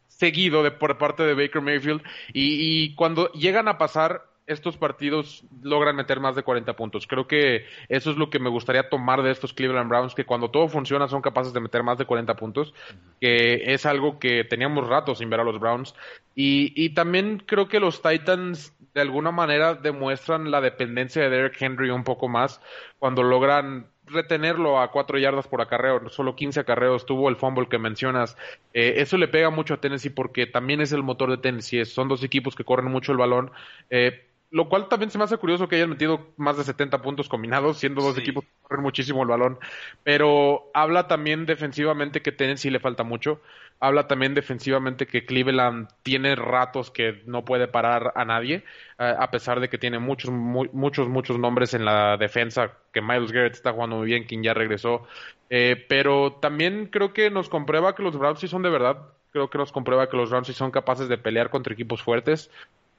seguido 0.07 0.63
de, 0.63 0.71
por 0.71 0.97
parte 0.97 1.23
de 1.23 1.33
Baker 1.33 1.61
Mayfield 1.61 2.03
y 2.33 2.93
cuando 2.95 3.31
llegan 3.31 3.69
a 3.69 3.77
pasar 3.77 4.28
estos 4.49 4.77
partidos 4.77 5.43
logran 5.61 5.95
meter 5.95 6.19
más 6.19 6.35
de 6.35 6.41
40 6.41 6.75
puntos. 6.75 7.05
Creo 7.05 7.27
que 7.27 7.65
eso 7.87 8.09
es 8.09 8.17
lo 8.17 8.31
que 8.31 8.39
me 8.39 8.49
gustaría 8.49 8.89
tomar 8.89 9.21
de 9.21 9.31
estos 9.31 9.53
Cleveland 9.53 9.89
Browns, 9.89 10.15
que 10.15 10.25
cuando 10.25 10.49
todo 10.49 10.67
funciona 10.67 11.07
son 11.07 11.21
capaces 11.21 11.53
de 11.53 11.59
meter 11.59 11.83
más 11.83 11.99
de 11.99 12.05
40 12.05 12.35
puntos, 12.35 12.73
que 13.21 13.73
es 13.73 13.85
algo 13.85 14.17
que 14.17 14.43
teníamos 14.43 14.87
rato 14.87 15.13
sin 15.13 15.29
ver 15.29 15.39
a 15.39 15.43
los 15.43 15.59
Browns. 15.59 15.93
Y, 16.35 16.73
y 16.75 16.95
también 16.95 17.43
creo 17.45 17.67
que 17.67 17.79
los 17.79 18.01
Titans 18.01 18.75
de 18.95 19.01
alguna 19.01 19.31
manera 19.31 19.75
demuestran 19.75 20.49
la 20.49 20.61
dependencia 20.61 21.21
de 21.21 21.29
Derek 21.29 21.61
Henry 21.61 21.91
un 21.91 22.03
poco 22.03 22.27
más 22.27 22.59
cuando 22.97 23.21
logran 23.21 23.85
retenerlo 24.09 24.79
a 24.79 24.91
cuatro 24.91 25.17
yardas 25.17 25.47
por 25.47 25.61
acarreo, 25.61 26.09
solo 26.09 26.35
15 26.35 26.61
acarreos, 26.61 27.05
tuvo 27.05 27.29
el 27.29 27.35
fumble 27.35 27.67
que 27.69 27.77
mencionas. 27.77 28.37
Eh, 28.73 28.95
eso 28.97 29.17
le 29.17 29.27
pega 29.27 29.49
mucho 29.49 29.75
a 29.75 29.81
Tennessee 29.81 30.09
porque 30.09 30.47
también 30.47 30.81
es 30.81 30.91
el 30.91 31.03
motor 31.03 31.29
de 31.29 31.37
Tennessee. 31.37 31.85
Son 31.85 32.07
dos 32.07 32.23
equipos 32.23 32.55
que 32.55 32.63
corren 32.63 32.91
mucho 32.91 33.11
el 33.11 33.17
balón. 33.17 33.51
Eh, 33.89 34.25
lo 34.51 34.67
cual 34.67 34.87
también 34.87 35.11
se 35.11 35.17
me 35.17 35.23
hace 35.23 35.37
curioso 35.37 35.67
que 35.67 35.75
hayan 35.75 35.91
metido 35.91 36.33
más 36.37 36.57
de 36.57 36.63
70 36.63 37.01
puntos 37.01 37.29
combinados, 37.29 37.77
siendo 37.77 38.01
dos 38.01 38.17
equipos 38.17 38.43
que 38.43 38.49
corren 38.63 38.81
muchísimo 38.81 39.21
el 39.21 39.29
balón. 39.29 39.59
Pero 40.03 40.71
habla 40.73 41.07
también 41.07 41.45
defensivamente 41.45 42.21
que 42.21 42.31
Tennessee 42.31 42.71
le 42.71 42.79
falta 42.79 43.03
mucho. 43.03 43.41
Habla 43.79 44.07
también 44.07 44.33
defensivamente 44.33 45.05
que 45.05 45.25
Cleveland 45.25 45.87
tiene 46.03 46.35
ratos 46.35 46.89
que 46.89 47.21
no 47.25 47.45
puede 47.45 47.67
parar 47.67 48.11
a 48.15 48.25
nadie, 48.25 48.63
eh, 48.97 49.15
a 49.17 49.29
pesar 49.31 49.59
de 49.59 49.69
que 49.69 49.77
tiene 49.77 49.99
muchos, 49.99 50.31
muchos, 50.31 51.07
muchos 51.07 51.37
nombres 51.37 51.73
en 51.75 51.85
la 51.85 52.17
defensa, 52.17 52.73
que 52.91 53.01
Miles 53.01 53.31
Garrett 53.31 53.53
está 53.53 53.71
jugando 53.71 53.97
muy 53.97 54.07
bien, 54.07 54.25
quien 54.25 54.43
ya 54.43 54.53
regresó. 54.53 55.07
Eh, 55.49 55.85
pero 55.87 56.33
también 56.41 56.87
creo 56.87 57.13
que 57.13 57.29
nos 57.29 57.49
comprueba 57.49 57.95
que 57.95 58.03
los 58.03 58.17
Browns 58.17 58.39
sí 58.39 58.47
son 58.47 58.63
de 58.63 58.69
verdad 58.69 58.97
creo 59.31 59.49
que 59.49 59.57
nos 59.57 59.71
comprueba 59.71 60.09
que 60.09 60.17
los 60.17 60.31
Rams 60.31 60.47
sí 60.47 60.53
son 60.53 60.71
capaces 60.71 61.07
de 61.07 61.17
pelear 61.17 61.49
contra 61.49 61.73
equipos 61.73 62.01
fuertes. 62.01 62.49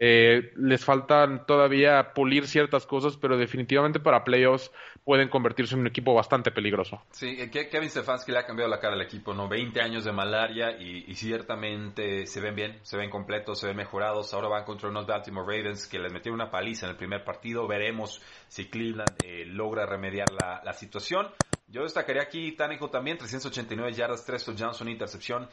Eh, 0.02 0.52
les 0.56 0.82
faltan 0.82 1.44
todavía 1.44 2.14
pulir 2.14 2.48
ciertas 2.48 2.86
cosas, 2.86 3.18
pero 3.18 3.36
definitivamente 3.36 4.00
para 4.00 4.24
playoffs 4.24 4.72
pueden 5.04 5.28
convertirse 5.28 5.74
en 5.74 5.82
un 5.82 5.88
equipo 5.88 6.14
bastante 6.14 6.50
peligroso. 6.50 7.02
Sí, 7.10 7.36
eh, 7.38 7.50
Kevin 7.50 7.90
Stefanski 7.90 8.32
le 8.32 8.38
ha 8.38 8.46
cambiado 8.46 8.70
la 8.70 8.80
cara 8.80 8.94
al 8.94 9.02
equipo, 9.02 9.34
¿no? 9.34 9.46
20 9.46 9.78
años 9.82 10.04
de 10.04 10.12
malaria 10.12 10.70
y, 10.70 11.14
ciertamente 11.14 12.26
se 12.26 12.40
ven 12.40 12.54
bien, 12.54 12.78
se 12.80 12.96
ven 12.96 13.10
completos, 13.10 13.60
se 13.60 13.66
ven 13.66 13.76
mejorados. 13.76 14.32
Ahora 14.32 14.48
van 14.48 14.64
contra 14.64 14.88
unos 14.88 15.06
Baltimore 15.06 15.44
Ravens 15.46 15.86
que 15.86 15.98
les 15.98 16.10
metieron 16.10 16.40
una 16.40 16.50
paliza 16.50 16.86
en 16.86 16.92
el 16.92 16.96
primer 16.96 17.22
partido. 17.22 17.68
Veremos 17.68 18.22
si 18.48 18.70
Cleveland 18.70 19.18
eh, 19.22 19.44
logra 19.44 19.84
remediar 19.84 20.28
la, 20.32 20.72
situación. 20.72 21.28
Yo 21.68 21.82
destacaría 21.82 22.22
aquí 22.22 22.52
Tanejo 22.52 22.88
también, 22.88 23.18
389 23.18 23.92
yardas, 23.92 24.24
3 24.24 24.44
touchdowns, 24.44 24.80
una 24.80 24.92
intercepción. 24.92 25.48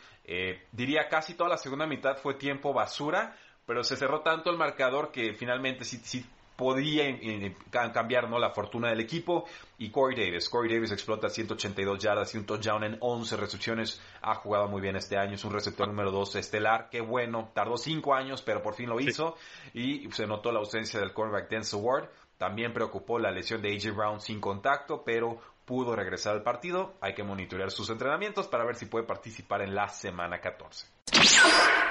diría 0.71 1.09
casi 1.09 1.33
toda 1.33 1.49
la 1.49 1.57
segunda 1.57 1.85
mitad 1.85 2.15
fue 2.17 2.35
tiempo 2.35 2.71
basura 2.71 3.35
pero 3.67 3.83
se 3.83 3.95
cerró 3.95 4.21
tanto 4.21 4.49
el 4.49 4.57
marcador 4.57 5.11
que 5.11 5.33
finalmente 5.33 5.83
sí, 5.83 5.99
sí 6.03 6.25
podía 6.55 7.07
eh, 7.07 7.55
cambiar 7.71 8.29
¿no? 8.29 8.39
la 8.39 8.49
fortuna 8.49 8.89
del 8.89 8.99
equipo. 8.99 9.45
Y 9.77 9.91
Corey 9.91 10.17
Davis. 10.17 10.49
Corey 10.49 10.73
Davis 10.73 10.91
explota 10.91 11.29
182 11.29 11.99
yardas 11.99 12.33
y 12.33 12.37
un 12.39 12.45
touchdown 12.45 12.83
en 12.83 12.97
11 12.99 13.37
recepciones. 13.37 14.01
Ha 14.23 14.35
jugado 14.35 14.67
muy 14.67 14.81
bien 14.81 14.95
este 14.95 15.17
año. 15.17 15.35
Es 15.35 15.45
un 15.45 15.53
receptor 15.53 15.87
número 15.87 16.11
2 16.11 16.37
estelar. 16.37 16.89
Qué 16.89 16.99
bueno. 16.99 17.51
Tardó 17.53 17.77
5 17.77 18.15
años, 18.15 18.41
pero 18.41 18.63
por 18.63 18.73
fin 18.73 18.89
lo 18.89 18.99
hizo. 18.99 19.35
Y 19.73 20.09
se 20.11 20.25
notó 20.25 20.51
la 20.51 20.59
ausencia 20.59 20.99
del 20.99 21.13
cornerback 21.13 21.49
Denzel 21.49 21.79
Ward. 21.81 22.09
También 22.37 22.73
preocupó 22.73 23.19
la 23.19 23.31
lesión 23.31 23.61
de 23.61 23.75
AJ 23.75 23.95
Brown 23.95 24.19
sin 24.19 24.41
contacto, 24.41 25.03
pero 25.03 25.39
pudo 25.65 25.95
regresar 25.95 26.33
al 26.33 26.43
partido. 26.43 26.95
Hay 27.01 27.13
que 27.13 27.23
monitorear 27.23 27.69
sus 27.69 27.89
entrenamientos 27.89 28.47
para 28.47 28.65
ver 28.65 28.75
si 28.75 28.85
puede 28.85 29.05
participar 29.05 29.61
en 29.61 29.75
la 29.75 29.89
semana 29.89 30.39
14. 30.39 30.87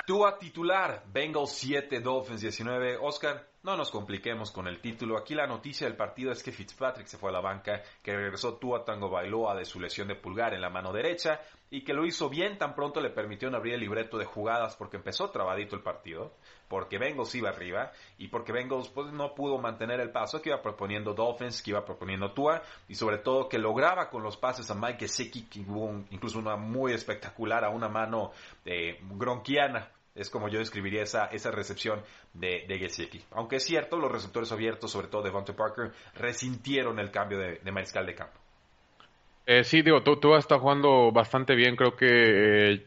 Tua 0.07 0.39
titular, 0.39 1.03
Bengals 1.13 1.51
7, 1.51 1.99
Dolphins 2.01 2.41
19. 2.41 2.97
Oscar, 3.01 3.49
no 3.65 3.77
nos 3.77 3.91
compliquemos 3.91 4.53
con 4.53 4.69
el 4.69 4.81
título. 4.81 5.19
Aquí 5.19 5.35
la 5.35 5.49
noticia 5.49 5.89
del 5.89 5.97
partido 5.97 6.31
es 6.31 6.45
que 6.45 6.53
Fitzpatrick 6.53 7.09
se 7.09 7.19
fue 7.19 7.31
a 7.31 7.33
la 7.33 7.41
banca, 7.41 7.83
que 8.05 8.15
regresó 8.15 8.55
Tua 8.55 8.85
Tango 8.85 9.11
Bailoa 9.11 9.57
de 9.57 9.65
su 9.65 9.81
lesión 9.81 10.07
de 10.07 10.15
pulgar 10.15 10.55
en 10.55 10.61
la 10.61 10.71
mano 10.71 10.93
derecha 10.93 11.41
y 11.69 11.83
que 11.83 11.93
lo 11.93 12.07
hizo 12.07 12.29
bien 12.29 12.57
tan 12.57 12.77
pronto 12.77 13.01
le 13.01 13.11
permitió 13.11 13.49
abrir 13.49 13.75
el 13.75 13.81
libreto 13.81 14.17
de 14.17 14.25
jugadas 14.25 14.77
porque 14.77 14.99
empezó 14.99 15.31
trabadito 15.31 15.75
el 15.75 15.83
partido, 15.83 16.35
porque 16.69 16.99
Bengals 16.99 17.35
iba 17.35 17.49
arriba 17.49 17.91
y 18.17 18.29
porque 18.29 18.53
Bengals 18.53 18.89
pues, 18.91 19.13
no 19.13 19.35
pudo 19.35 19.59
mantener 19.59 19.99
el 19.99 20.13
paso 20.13 20.41
que 20.41 20.51
iba 20.51 20.63
proponiendo 20.63 21.15
Dolphins, 21.15 21.63
que 21.63 21.73
iba 21.73 21.85
proponiendo 21.85 22.31
Tua 22.31 22.63
y 22.87 22.95
sobre 22.95 23.19
todo 23.19 23.49
que 23.49 23.59
lograba 23.59 24.09
con 24.09 24.23
los 24.23 24.37
pases 24.37 24.71
a 24.71 24.77
Mike 24.77 25.01
Gesicki, 25.01 25.49
que 25.49 25.61
hubo 25.69 26.05
incluso 26.11 26.39
una 26.39 26.55
muy 26.55 26.93
espectacular 26.93 27.65
a 27.65 27.71
una 27.71 27.89
mano 27.89 28.31
eh, 28.65 29.01
gronquiana 29.03 29.91
es 30.17 30.31
como 30.31 30.49
yo 30.49 30.59
describiría 30.59 31.03
esa, 31.03 31.27
esa 31.27 31.51
recepción 31.51 32.01
de, 32.33 32.65
de. 32.67 33.23
Aunque 33.33 33.57
es 33.57 33.65
cierto, 33.65 33.99
los 33.99 34.11
receptores 34.11 34.51
abiertos, 34.53 34.91
sobre 34.91 35.09
todo 35.09 35.23
de 35.23 35.29
Devonta 35.29 35.55
Parker, 35.55 35.93
resintieron 36.15 36.99
el 36.99 37.11
cambio 37.11 37.39
de, 37.39 37.73
mariscal 37.73 38.07
de 38.07 38.15
campo. 38.15 38.39
Eh, 39.47 39.63
sí, 39.63 39.83
digo, 39.83 40.03
tú, 40.03 40.17
tú 40.17 40.35
estado 40.35 40.61
jugando 40.61 41.13
bastante 41.13 41.55
bien. 41.55 41.77
Creo 41.77 41.95
que 41.95 42.07
eh, 42.73 42.87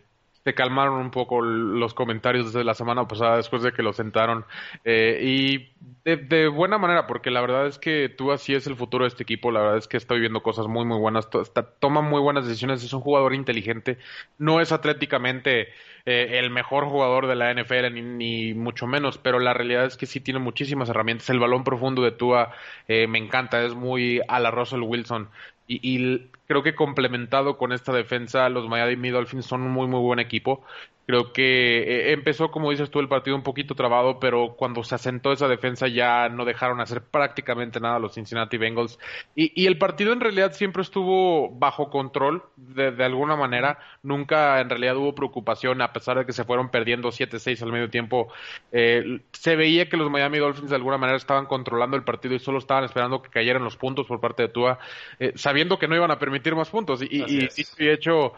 te 0.49 0.55
calmaron 0.55 0.95
un 0.95 1.11
poco 1.11 1.43
los 1.43 1.93
comentarios 1.93 2.47
desde 2.47 2.63
la 2.63 2.73
semana 2.73 3.07
pasada 3.07 3.35
después 3.35 3.61
de 3.61 3.71
que 3.71 3.83
lo 3.83 3.93
sentaron. 3.93 4.45
Eh, 4.83 5.19
y 5.21 5.69
de, 6.03 6.47
buena 6.47 6.79
manera, 6.79 7.05
porque 7.05 7.29
la 7.29 7.39
verdad 7.39 7.67
es 7.67 7.77
que 7.77 8.09
tú 8.09 8.31
así 8.31 8.55
es 8.55 8.65
el 8.65 8.75
futuro 8.75 9.03
de 9.03 9.09
este 9.09 9.21
equipo. 9.21 9.51
La 9.51 9.59
verdad 9.59 9.77
es 9.77 9.87
que 9.87 9.97
está 9.97 10.15
viviendo 10.15 10.41
cosas 10.41 10.65
muy, 10.65 10.85
muy 10.85 10.97
buenas. 10.97 11.29
toma 11.77 12.01
muy 12.01 12.19
buenas 12.19 12.47
decisiones. 12.47 12.83
Es 12.83 12.93
un 12.93 13.01
jugador 13.01 13.35
inteligente. 13.35 13.99
No 14.39 14.59
es 14.59 14.71
atléticamente 14.71 15.67
eh, 16.07 16.39
el 16.39 16.49
mejor 16.49 16.85
jugador 16.85 17.27
de 17.27 17.35
la 17.35 17.53
NFL, 17.53 17.93
ni, 17.93 18.55
mucho 18.55 18.87
menos, 18.87 19.19
pero 19.19 19.37
la 19.37 19.53
realidad 19.53 19.85
es 19.85 19.97
que 19.97 20.07
sí 20.07 20.19
tiene 20.19 20.39
muchísimas 20.39 20.89
herramientas. 20.89 21.29
El 21.29 21.37
balón 21.39 21.63
profundo 21.63 22.01
de 22.01 22.11
Tua 22.11 22.55
eh, 22.87 23.05
me 23.05 23.19
encanta. 23.19 23.61
Es 23.63 23.75
muy 23.75 24.19
a 24.27 24.39
la 24.39 24.49
Russell 24.49 24.81
Wilson. 24.81 25.29
Y, 25.69 25.79
y, 25.83 26.31
creo 26.47 26.63
que 26.63 26.73
complementado 26.73 27.57
con 27.59 27.71
esta 27.71 27.93
defensa, 27.93 28.49
los 28.49 28.67
Miami 28.67 29.11
Dolphins 29.11 29.45
son 29.45 29.61
un 29.61 29.71
muy, 29.71 29.87
muy 29.87 29.99
buen 29.99 30.17
equipo. 30.19 30.63
Creo 31.09 31.33
que 31.33 31.79
eh, 31.79 32.11
empezó, 32.11 32.51
como 32.51 32.69
dices 32.69 32.91
tú, 32.91 32.99
el 32.99 33.07
partido 33.07 33.35
un 33.35 33.41
poquito 33.41 33.73
trabado, 33.73 34.19
pero 34.19 34.53
cuando 34.55 34.83
se 34.83 34.93
asentó 34.93 35.31
esa 35.31 35.47
defensa 35.47 35.87
ya 35.87 36.29
no 36.29 36.45
dejaron 36.45 36.81
hacer 36.81 37.01
prácticamente 37.01 37.79
nada 37.79 37.97
los 37.97 38.13
Cincinnati 38.13 38.59
Bengals. 38.59 38.99
Y, 39.33 39.65
el 39.65 39.79
partido 39.79 40.13
en 40.13 40.19
realidad 40.19 40.51
siempre 40.51 40.83
estuvo 40.83 41.49
bajo 41.49 41.89
control, 41.89 42.43
de, 42.57 43.03
alguna 43.03 43.35
manera. 43.35 43.79
Nunca 44.03 44.61
en 44.61 44.69
realidad 44.69 44.97
hubo 44.97 45.15
preocupación, 45.15 45.81
a 45.81 45.93
pesar 45.93 46.19
de 46.19 46.27
que 46.27 46.31
se 46.31 46.43
fueron 46.43 46.69
perdiendo 46.69 47.09
7-6 47.09 47.63
al 47.63 47.71
medio 47.71 47.89
tiempo. 47.89 48.31
Eh, 48.71 49.21
se 49.31 49.55
veía 49.55 49.89
que 49.89 49.97
los 49.97 50.11
Miami 50.11 50.37
Dolphins 50.37 50.69
de 50.69 50.75
alguna 50.75 50.99
manera 50.99 51.17
estaban 51.17 51.47
controlando 51.47 51.97
el 51.97 52.03
partido 52.03 52.35
y 52.35 52.39
solo 52.39 52.59
estaban 52.59 52.83
esperando 52.83 53.23
que 53.23 53.31
cayeran 53.31 53.63
los 53.63 53.77
puntos 53.77 54.05
por 54.05 54.19
parte 54.19 54.43
de 54.43 54.49
Tua, 54.49 54.77
eh, 55.19 55.31
sabiendo 55.33 55.79
que 55.79 55.87
no 55.87 55.95
iban 55.95 56.11
a 56.11 56.19
permitir 56.19 56.53
más 56.53 56.69
puntos. 56.69 57.01
Y, 57.01 57.07
y, 57.11 57.47
de 57.79 57.93
hecho 57.93 58.33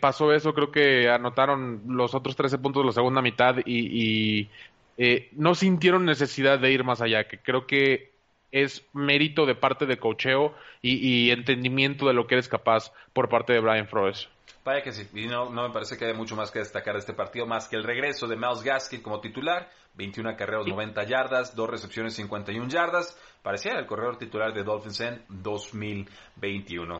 pasó 0.00 0.32
eso, 0.32 0.54
creo 0.54 0.70
que 0.70 1.10
anotaron 1.10 1.97
los 1.98 2.14
otros 2.14 2.36
13 2.36 2.58
puntos 2.58 2.82
de 2.82 2.86
la 2.86 2.92
segunda 2.92 3.20
mitad 3.20 3.56
y, 3.64 4.48
eh, 4.96 5.28
no 5.32 5.54
sintieron 5.54 6.04
necesidad 6.04 6.58
de 6.58 6.72
ir 6.72 6.82
más 6.82 7.00
allá, 7.00 7.28
que 7.28 7.38
creo 7.38 7.66
que 7.66 8.12
es 8.50 8.84
mérito 8.94 9.46
de 9.46 9.54
parte 9.54 9.86
de 9.86 9.98
cocheo 9.98 10.54
y, 10.80 11.30
entendimiento 11.30 12.06
de 12.06 12.14
lo 12.14 12.26
que 12.26 12.36
eres 12.36 12.48
capaz 12.48 12.92
por 13.12 13.28
parte 13.28 13.52
de 13.52 13.60
Brian 13.60 13.86
Flores. 13.86 14.28
Vaya 14.64 14.82
que 14.82 14.92
sí, 14.92 15.06
y 15.14 15.26
no, 15.26 15.50
me 15.50 15.70
parece 15.70 15.96
que 15.96 16.06
hay 16.06 16.14
mucho 16.14 16.34
más 16.34 16.50
que 16.50 16.58
destacar 16.58 16.94
de 16.94 17.00
este 17.00 17.12
partido, 17.12 17.46
más 17.46 17.68
que 17.68 17.76
el 17.76 17.84
regreso 17.84 18.26
de 18.26 18.36
Miles 18.36 18.62
Gaskin 18.62 19.02
como 19.02 19.20
titular, 19.20 19.70
21 19.94 20.36
carreras, 20.36 20.66
90 20.66 21.04
yardas, 21.04 21.54
dos 21.54 21.70
recepciones, 21.70 22.14
51 22.14 22.68
yardas, 22.68 23.18
parecía 23.42 23.72
el 23.78 23.86
corredor 23.86 24.18
titular 24.18 24.52
de 24.52 24.64
Dolphins 24.64 25.00
en 25.00 25.22
2021. 25.28 26.97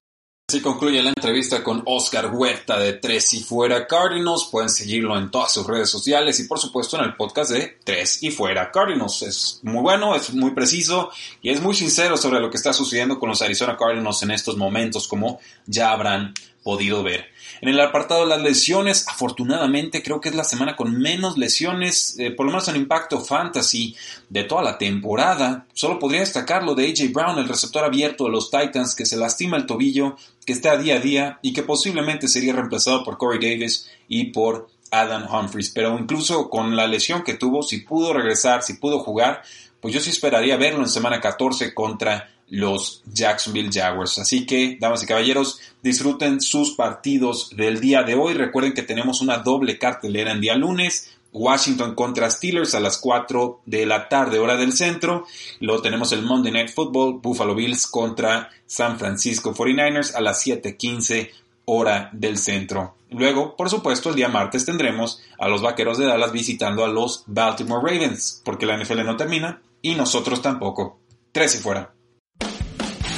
Así 0.50 0.62
concluye 0.62 1.02
la 1.02 1.10
entrevista 1.10 1.62
con 1.62 1.82
Oscar 1.84 2.34
Huerta 2.34 2.78
de 2.78 2.94
Tres 2.94 3.34
y 3.34 3.40
Fuera 3.40 3.86
Cardinals. 3.86 4.48
Pueden 4.50 4.70
seguirlo 4.70 5.18
en 5.18 5.30
todas 5.30 5.52
sus 5.52 5.66
redes 5.66 5.90
sociales 5.90 6.40
y 6.40 6.44
por 6.44 6.58
supuesto 6.58 6.96
en 6.96 7.04
el 7.04 7.16
podcast 7.16 7.50
de 7.50 7.76
Tres 7.84 8.22
y 8.22 8.30
Fuera 8.30 8.70
Cardinals. 8.70 9.20
Es 9.20 9.60
muy 9.62 9.82
bueno, 9.82 10.14
es 10.14 10.32
muy 10.32 10.52
preciso 10.52 11.10
y 11.42 11.50
es 11.50 11.60
muy 11.60 11.74
sincero 11.74 12.16
sobre 12.16 12.40
lo 12.40 12.50
que 12.50 12.56
está 12.56 12.72
sucediendo 12.72 13.18
con 13.18 13.28
los 13.28 13.42
Arizona 13.42 13.76
Cardinals 13.76 14.22
en 14.22 14.30
estos 14.30 14.56
momentos, 14.56 15.06
como 15.06 15.38
ya 15.66 15.92
habrán 15.92 16.32
podido 16.62 17.02
ver. 17.02 17.26
En 17.60 17.68
el 17.68 17.80
apartado 17.80 18.20
de 18.20 18.28
las 18.28 18.42
lesiones, 18.42 19.06
afortunadamente 19.08 20.02
creo 20.02 20.20
que 20.20 20.28
es 20.28 20.34
la 20.34 20.44
semana 20.44 20.76
con 20.76 20.98
menos 20.98 21.36
lesiones, 21.36 22.16
eh, 22.18 22.30
por 22.30 22.46
lo 22.46 22.52
menos 22.52 22.68
en 22.68 22.76
impacto 22.76 23.20
fantasy 23.20 23.96
de 24.28 24.44
toda 24.44 24.62
la 24.62 24.78
temporada. 24.78 25.66
Solo 25.72 25.98
podría 25.98 26.20
destacar 26.20 26.62
lo 26.62 26.74
de 26.74 26.86
AJ 26.86 27.12
Brown, 27.12 27.38
el 27.38 27.48
receptor 27.48 27.84
abierto 27.84 28.24
de 28.24 28.30
los 28.30 28.50
Titans, 28.50 28.94
que 28.94 29.06
se 29.06 29.16
lastima 29.16 29.56
el 29.56 29.66
tobillo, 29.66 30.16
que 30.46 30.52
está 30.52 30.76
día 30.76 30.96
a 30.96 31.00
día 31.00 31.38
y 31.42 31.52
que 31.52 31.62
posiblemente 31.62 32.28
sería 32.28 32.52
reemplazado 32.52 33.04
por 33.04 33.18
Corey 33.18 33.38
Davis 33.40 33.88
y 34.08 34.26
por 34.26 34.68
Adam 34.90 35.26
Humphries. 35.32 35.70
Pero 35.70 35.98
incluso 35.98 36.48
con 36.48 36.76
la 36.76 36.86
lesión 36.86 37.22
que 37.22 37.34
tuvo, 37.34 37.62
si 37.62 37.78
pudo 37.78 38.12
regresar, 38.12 38.62
si 38.62 38.74
pudo 38.74 39.00
jugar, 39.00 39.42
pues 39.80 39.94
yo 39.94 40.00
sí 40.00 40.10
esperaría 40.10 40.56
verlo 40.56 40.80
en 40.80 40.88
semana 40.88 41.20
14 41.20 41.74
contra 41.74 42.30
los 42.50 43.02
Jacksonville 43.12 43.70
Jaguars. 43.72 44.18
Así 44.18 44.46
que, 44.46 44.76
damas 44.80 45.02
y 45.02 45.06
caballeros, 45.06 45.60
disfruten 45.82 46.40
sus 46.40 46.72
partidos 46.72 47.50
del 47.56 47.80
día 47.80 48.02
de 48.02 48.14
hoy. 48.14 48.34
Recuerden 48.34 48.72
que 48.72 48.82
tenemos 48.82 49.20
una 49.20 49.38
doble 49.38 49.78
cartelera 49.78 50.32
en 50.32 50.40
día 50.40 50.56
lunes. 50.56 51.14
Washington 51.30 51.94
contra 51.94 52.30
Steelers 52.30 52.74
a 52.74 52.80
las 52.80 52.98
4 52.98 53.60
de 53.66 53.84
la 53.84 54.08
tarde, 54.08 54.38
hora 54.38 54.56
del 54.56 54.72
centro. 54.72 55.26
Luego 55.60 55.82
tenemos 55.82 56.12
el 56.12 56.22
Monday 56.22 56.52
Night 56.52 56.70
Football, 56.70 57.20
Buffalo 57.20 57.54
Bills 57.54 57.86
contra 57.86 58.50
San 58.66 58.98
Francisco 58.98 59.54
49ers 59.54 60.14
a 60.14 60.20
las 60.20 60.42
7:15 60.42 61.30
hora 61.66 62.08
del 62.12 62.38
centro. 62.38 62.94
Luego, 63.10 63.56
por 63.56 63.68
supuesto, 63.68 64.08
el 64.10 64.16
día 64.16 64.28
martes 64.28 64.64
tendremos 64.64 65.20
a 65.38 65.48
los 65.48 65.60
Vaqueros 65.60 65.98
de 65.98 66.06
Dallas 66.06 66.32
visitando 66.32 66.84
a 66.84 66.88
los 66.88 67.24
Baltimore 67.26 67.82
Ravens, 67.82 68.40
porque 68.44 68.66
la 68.66 68.76
NFL 68.76 69.04
no 69.04 69.16
termina 69.16 69.60
y 69.82 69.94
nosotros 69.94 70.40
tampoco. 70.40 70.98
Tres 71.32 71.54
y 71.56 71.58
fuera. 71.58 71.92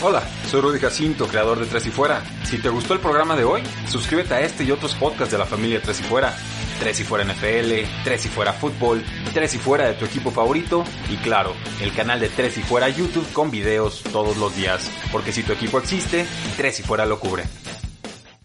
Hola, 0.03 0.23
soy 0.47 0.63
Rudy 0.63 0.79
Jacinto, 0.79 1.29
creador 1.29 1.61
de 1.61 1.67
Tres 1.67 1.85
y 1.87 1.91
Fuera. 1.91 2.23
Si 2.45 2.57
te 2.57 2.71
gustó 2.71 2.95
el 2.95 3.01
programa 3.01 3.37
de 3.37 3.45
hoy, 3.45 3.61
suscríbete 3.87 4.33
a 4.33 4.41
este 4.41 4.65
y 4.65 4.71
otros 4.71 4.95
podcasts 4.95 5.31
de 5.31 5.37
la 5.37 5.45
familia 5.45 5.83
Tres 5.83 6.01
y 6.01 6.05
Fuera. 6.05 6.35
Tres 6.79 7.01
y 7.01 7.05
Fuera 7.05 7.31
NFL, 7.31 7.87
Tres 8.03 8.25
y 8.25 8.29
Fuera 8.31 8.55
Fútbol, 8.55 9.05
Tres 9.35 9.55
y 9.57 9.59
Fuera 9.59 9.89
de 9.89 9.95
tu 9.95 10.07
equipo 10.07 10.31
favorito 10.31 10.85
y 11.11 11.19
claro, 11.19 11.53
el 11.83 11.93
canal 11.93 12.19
de 12.19 12.31
Tres 12.31 12.57
y 12.57 12.63
Fuera 12.63 12.89
YouTube 12.89 13.31
con 13.35 13.51
videos 13.51 14.03
todos 14.11 14.39
los 14.39 14.57
días. 14.57 14.91
Porque 15.13 15.33
si 15.33 15.43
tu 15.43 15.53
equipo 15.53 15.79
existe, 15.79 16.27
Tres 16.57 16.81
y 16.81 16.83
Fuera 16.83 17.05
lo 17.05 17.21
cubre. 17.21 17.45